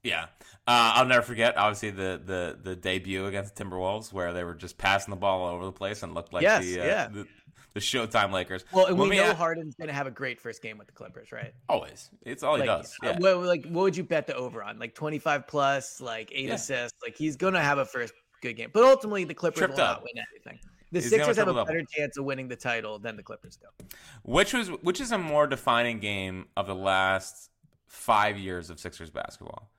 [0.01, 0.23] Yeah,
[0.65, 1.55] uh, I'll never forget.
[1.57, 5.41] Obviously, the the the debut against the Timberwolves, where they were just passing the ball
[5.43, 7.07] all over the place and looked like Yes, the, uh, yeah.
[7.09, 7.27] the
[7.75, 8.63] the Showtime Lakers.
[8.71, 10.87] Well, and When we know a- Harden's going to have a great first game with
[10.87, 11.53] the Clippers, right?
[11.69, 12.09] always.
[12.23, 12.95] It's all he like, does.
[13.03, 13.19] uh, Yeah.
[13.19, 14.79] what, like, what would you bet the over on?
[14.79, 16.53] Like 25 plus, like eight Yeah.
[16.55, 16.97] assists.
[17.03, 18.69] Like, he's going to have a first good game.
[18.73, 20.59] But ultimately, the Clippers Tripped will not win anything.
[20.93, 21.65] The He's Sixers have a triple-double.
[21.65, 23.85] better chance of winning the title than the Clippers do.
[24.23, 27.49] Which was which is a more defining game of the last
[27.87, 29.71] five years of Sixers basketball?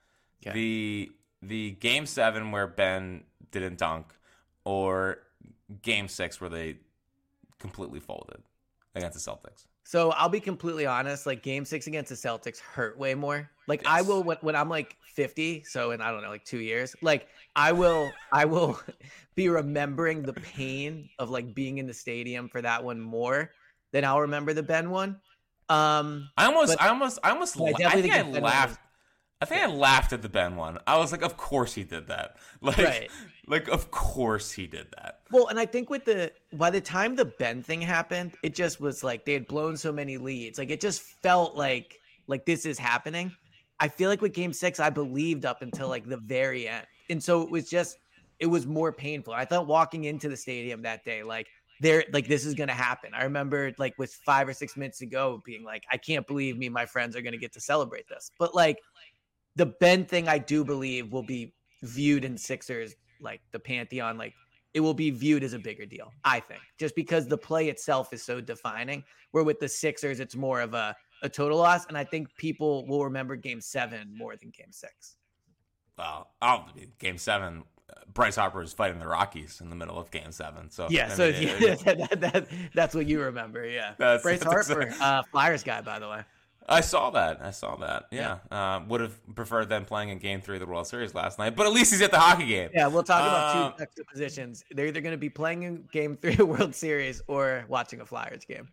[0.44, 0.52] Okay.
[0.52, 4.06] The the game seven where Ben didn't dunk,
[4.64, 5.18] or
[5.82, 6.78] game six where they
[7.60, 8.42] completely folded
[8.96, 9.66] against the Celtics.
[9.84, 11.26] So I'll be completely honest.
[11.26, 13.50] Like Game Six against the Celtics hurt way more.
[13.68, 15.64] Like I will when, when I'm like 50.
[15.64, 16.96] So in I don't know, like two years.
[17.02, 18.80] Like I will, I will
[19.34, 23.50] be remembering the pain of like being in the stadium for that one more
[23.92, 25.20] than I'll remember the Ben one.
[25.68, 28.80] Um, I almost, I almost, I almost, I I, think I the Ben one laughed.
[29.52, 30.78] I think I laughed at the Ben one.
[30.86, 32.36] I was like, of course he did that.
[32.60, 33.10] Like, Right.
[33.46, 35.20] like of course he did that.
[35.30, 38.80] Well, and I think with the by the time the Ben thing happened, it just
[38.80, 40.58] was like they had blown so many leads.
[40.58, 43.32] Like it just felt like like this is happening.
[43.80, 46.86] I feel like with game 6 I believed up until like the very end.
[47.10, 47.98] And so it was just
[48.40, 49.34] it was more painful.
[49.34, 51.48] I thought walking into the stadium that day like
[51.80, 53.12] there like this is going to happen.
[53.12, 56.66] I remember like with 5 or 6 minutes ago being like I can't believe me
[56.66, 58.30] and my friends are going to get to celebrate this.
[58.38, 58.78] But like
[59.56, 64.34] the Ben thing I do believe will be viewed in Sixers like the pantheon like
[64.74, 68.12] it will be viewed as a bigger deal, I think, just because the play itself
[68.12, 69.04] is so defining.
[69.30, 71.86] Where with the Sixers, it's more of a, a total loss.
[71.86, 75.16] And I think people will remember game seven more than game six.
[75.96, 80.10] Well, I'll, game seven, uh, Bryce Harper is fighting the Rockies in the middle of
[80.10, 80.68] game seven.
[80.70, 83.64] So Yeah, I so it- yeah, it- that, that, that's what you remember.
[83.64, 83.94] Yeah.
[83.96, 86.22] Bryce Harper, exact- uh, Flyers guy, by the way.
[86.68, 87.40] I saw that.
[87.42, 88.04] I saw that.
[88.10, 91.38] Yeah, Uh, would have preferred them playing in Game Three of the World Series last
[91.38, 92.70] night, but at least he's at the hockey game.
[92.72, 94.64] Yeah, we'll talk Um, about two juxtapositions.
[94.70, 98.00] They're either going to be playing in game three of the World Series or watching
[98.00, 98.68] a Flyers game.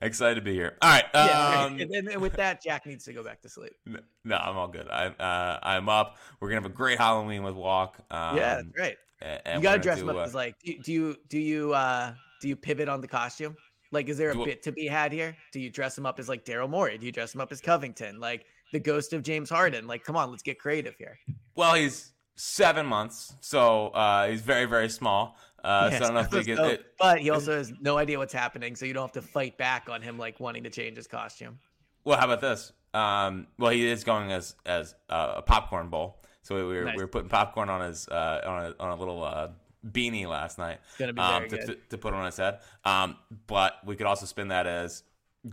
[0.00, 0.76] Excited to be here.
[0.82, 1.14] All right.
[1.14, 3.72] Um, and, and, and with that, Jack needs to go back to sleep.
[4.24, 4.88] no, I'm all good.
[4.88, 6.16] I'm uh, I'm up.
[6.40, 7.98] We're gonna have a great Halloween with Walk.
[8.10, 8.96] Um, yeah, that's right.
[9.20, 11.38] a- and you gotta dress do, him up uh, as like do, do you do
[11.38, 13.54] you uh do you pivot on the costume
[13.92, 16.18] like is there a Do- bit to be had here do you dress him up
[16.18, 19.22] as like daryl morey do you dress him up as covington like the ghost of
[19.22, 21.18] james harden like come on let's get creative here
[21.54, 25.36] Well, he's seven months, so uh, he's very very small.
[25.62, 26.86] Uh, Yes, so I don't know if we get so- it.
[26.98, 29.88] but he also has no idea what's happening so you don't have to fight back
[29.90, 31.58] on him like wanting to change his costume
[32.04, 32.72] Well, how about this?
[32.94, 36.22] Um, well, he is going as as uh, a popcorn bowl.
[36.42, 36.96] So we were, Nice.
[36.96, 39.48] we were putting popcorn on his uh, on a on a little uh,
[39.90, 40.78] beanie last night.
[41.00, 42.60] um, very to, to put on his head.
[42.84, 43.16] Um,
[43.46, 45.02] but we could also spin that as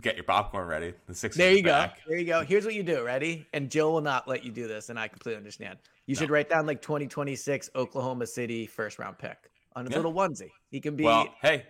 [0.00, 0.94] get your popcorn ready.
[1.06, 1.36] The six.
[1.36, 4.28] there you go there you go here's what you do ready and jill will not
[4.28, 8.24] let you do this and i completely understand you should write down like 2026 oklahoma
[8.28, 9.96] city first round pick on a Yeah.
[9.96, 11.66] little onesie he can be Well, hey,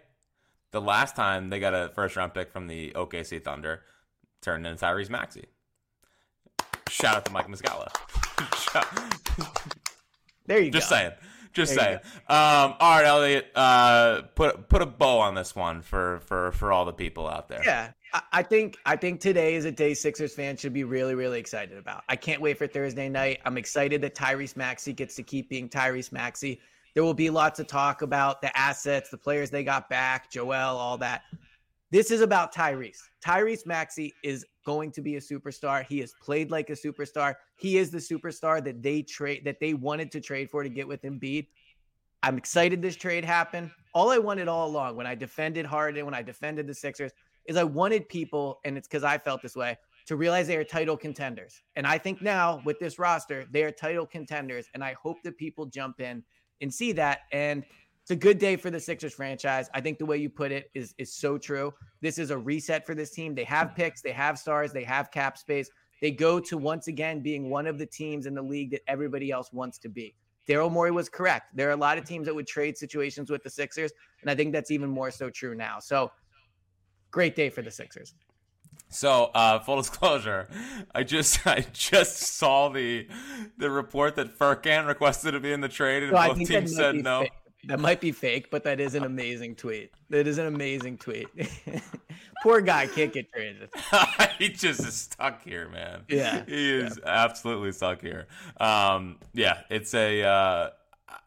[0.70, 3.84] the last time they got a first round pick from the OKC Thunder
[4.42, 5.46] turned into Tyrese Maxey.
[6.90, 7.88] Shout out to Mike Muscala.
[10.46, 11.12] There you Just go Just saying.
[11.52, 11.98] Just saying.
[12.28, 13.46] Um, all right, Eliot.
[13.54, 17.48] Uh, put put a bow on this one for for for all the people out
[17.48, 17.60] there.
[17.64, 21.14] Yeah, I- I think I think today is a day Sixers fans should be really
[21.14, 22.04] really excited about.
[22.08, 23.40] I can't wait for Thursday night.
[23.44, 26.60] I'm excited that Tyrese Maxey gets to keep being Tyrese Maxey.
[26.94, 30.52] There will be lots of talk about the assets, the players they got back, Joel,
[30.76, 31.22] all that.
[31.90, 33.00] This is about Tyrese.
[33.24, 35.84] Tyrese Maxey is going to be a superstar.
[35.84, 37.34] He has played like a superstar.
[37.56, 40.86] He is the superstar that they trade that they wanted to trade for to get
[40.86, 41.48] with Embiid.
[42.22, 43.70] I'm excited this trade happened.
[43.94, 47.12] All I wanted all along when I defended Harden, when I defended the Sixers,
[47.46, 49.76] is I wanted people, and it's because I felt this way,
[50.06, 51.62] to realize they are title contenders.
[51.76, 54.66] And I think now with this roster, they are title contenders.
[54.74, 56.22] And I hope that people jump in
[56.60, 57.20] and see that.
[57.32, 57.64] And
[58.02, 59.68] it's a good day for the Sixers franchise.
[59.74, 61.72] I think the way you put it is is so true.
[62.00, 63.34] This is a reset for this team.
[63.34, 65.70] They have picks, they have stars, they have cap space.
[66.00, 69.30] They go to once again being one of the teams in the league that everybody
[69.30, 70.14] else wants to be.
[70.48, 71.54] Daryl Morey was correct.
[71.54, 73.92] There are a lot of teams that would trade situations with the Sixers,
[74.22, 75.78] and I think that's even more so true now.
[75.78, 76.10] So,
[77.10, 78.14] great day for the Sixers.
[78.88, 80.48] So, uh, full disclosure,
[80.94, 83.06] I just I just saw the
[83.58, 86.96] the report that Furkan requested to be in the trade, and I both teams said
[86.96, 87.20] no.
[87.20, 87.32] fake.
[87.64, 89.92] That might be fake, but that is an amazing tweet.
[90.08, 91.28] That is an amazing tweet.
[92.42, 93.68] Poor guy can't get traded.
[94.38, 96.04] he just is stuck here, man.
[96.08, 97.24] Yeah, he is yeah.
[97.24, 98.28] absolutely stuck here.
[98.58, 100.22] Um, yeah, it's a.
[100.22, 100.70] Uh,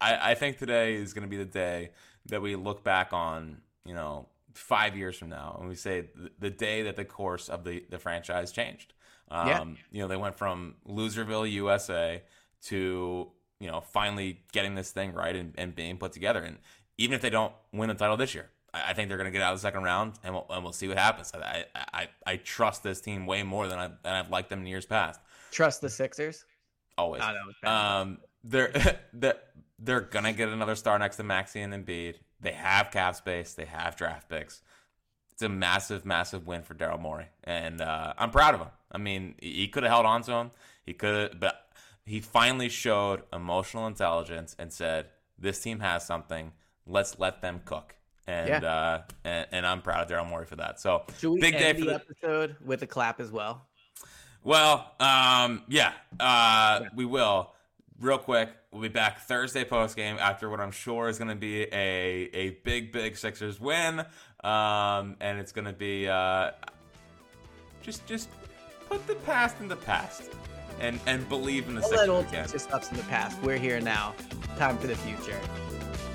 [0.02, 1.92] I, I think today is going to be the day
[2.28, 3.62] that we look back on.
[3.86, 7.48] You know, five years from now, and we say the, the day that the course
[7.48, 8.94] of the the franchise changed.
[9.30, 9.64] Um, yeah.
[9.92, 12.24] You know, they went from Loserville, USA,
[12.64, 13.32] to
[13.64, 16.42] you know, finally getting this thing right and, and being put together.
[16.42, 16.58] And
[16.98, 19.32] even if they don't win the title this year, I, I think they're going to
[19.32, 21.32] get out of the second round, and we'll, and we'll see what happens.
[21.34, 24.68] I, I, I trust this team way more than, I, than I've liked them in
[24.68, 25.22] years past.
[25.52, 26.44] Trust the Sixers?
[26.98, 27.24] Always.
[27.24, 29.40] Oh, um, they're, they're,
[29.80, 32.16] they're going to get another star next to Maxey and Embiid.
[32.42, 33.54] They have cap space.
[33.54, 34.62] They have draft picks.
[35.32, 38.70] It's a massive, massive win for Daryl Morey, and uh, I'm proud of him.
[38.92, 40.52] I mean, he could have held on to him.
[40.86, 41.63] He could have, but
[42.06, 46.52] he finally showed emotional intelligence and said, "This team has something.
[46.86, 47.96] Let's let them cook."
[48.28, 48.72] And yeah.
[48.72, 50.80] uh, and, and, I'm proud of Daryl Morey for that.
[50.80, 53.68] So big day for the episode with a clap as well.
[54.44, 57.52] Well, um, yeah, uh, yeah, we will.
[58.00, 61.36] Real quick, we'll be back Thursday post game after what I'm sure is going to
[61.36, 64.00] be a a big big Sixers win,
[64.44, 66.52] um, and it's going to be uh,
[67.82, 68.30] just just
[68.90, 70.32] put the past in the past
[70.80, 72.48] and and believe in the Sixers old again.
[72.50, 73.42] Just stuff's in the past.
[73.42, 74.14] We're here now.
[74.58, 75.40] Time for the future.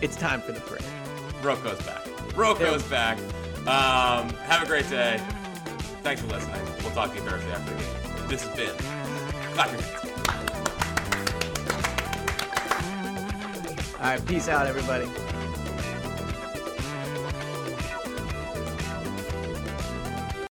[0.01, 0.83] It's time for the parade.
[1.43, 2.07] Roko's back.
[2.37, 3.19] Roko's back.
[3.67, 5.21] Um, have a great day.
[6.03, 6.61] Thanks for listening.
[6.83, 8.29] We'll talk to you Thursday after the game.
[8.29, 8.75] This has been
[9.55, 10.05] Clap Your Hands.
[13.99, 15.07] All right, peace out, everybody.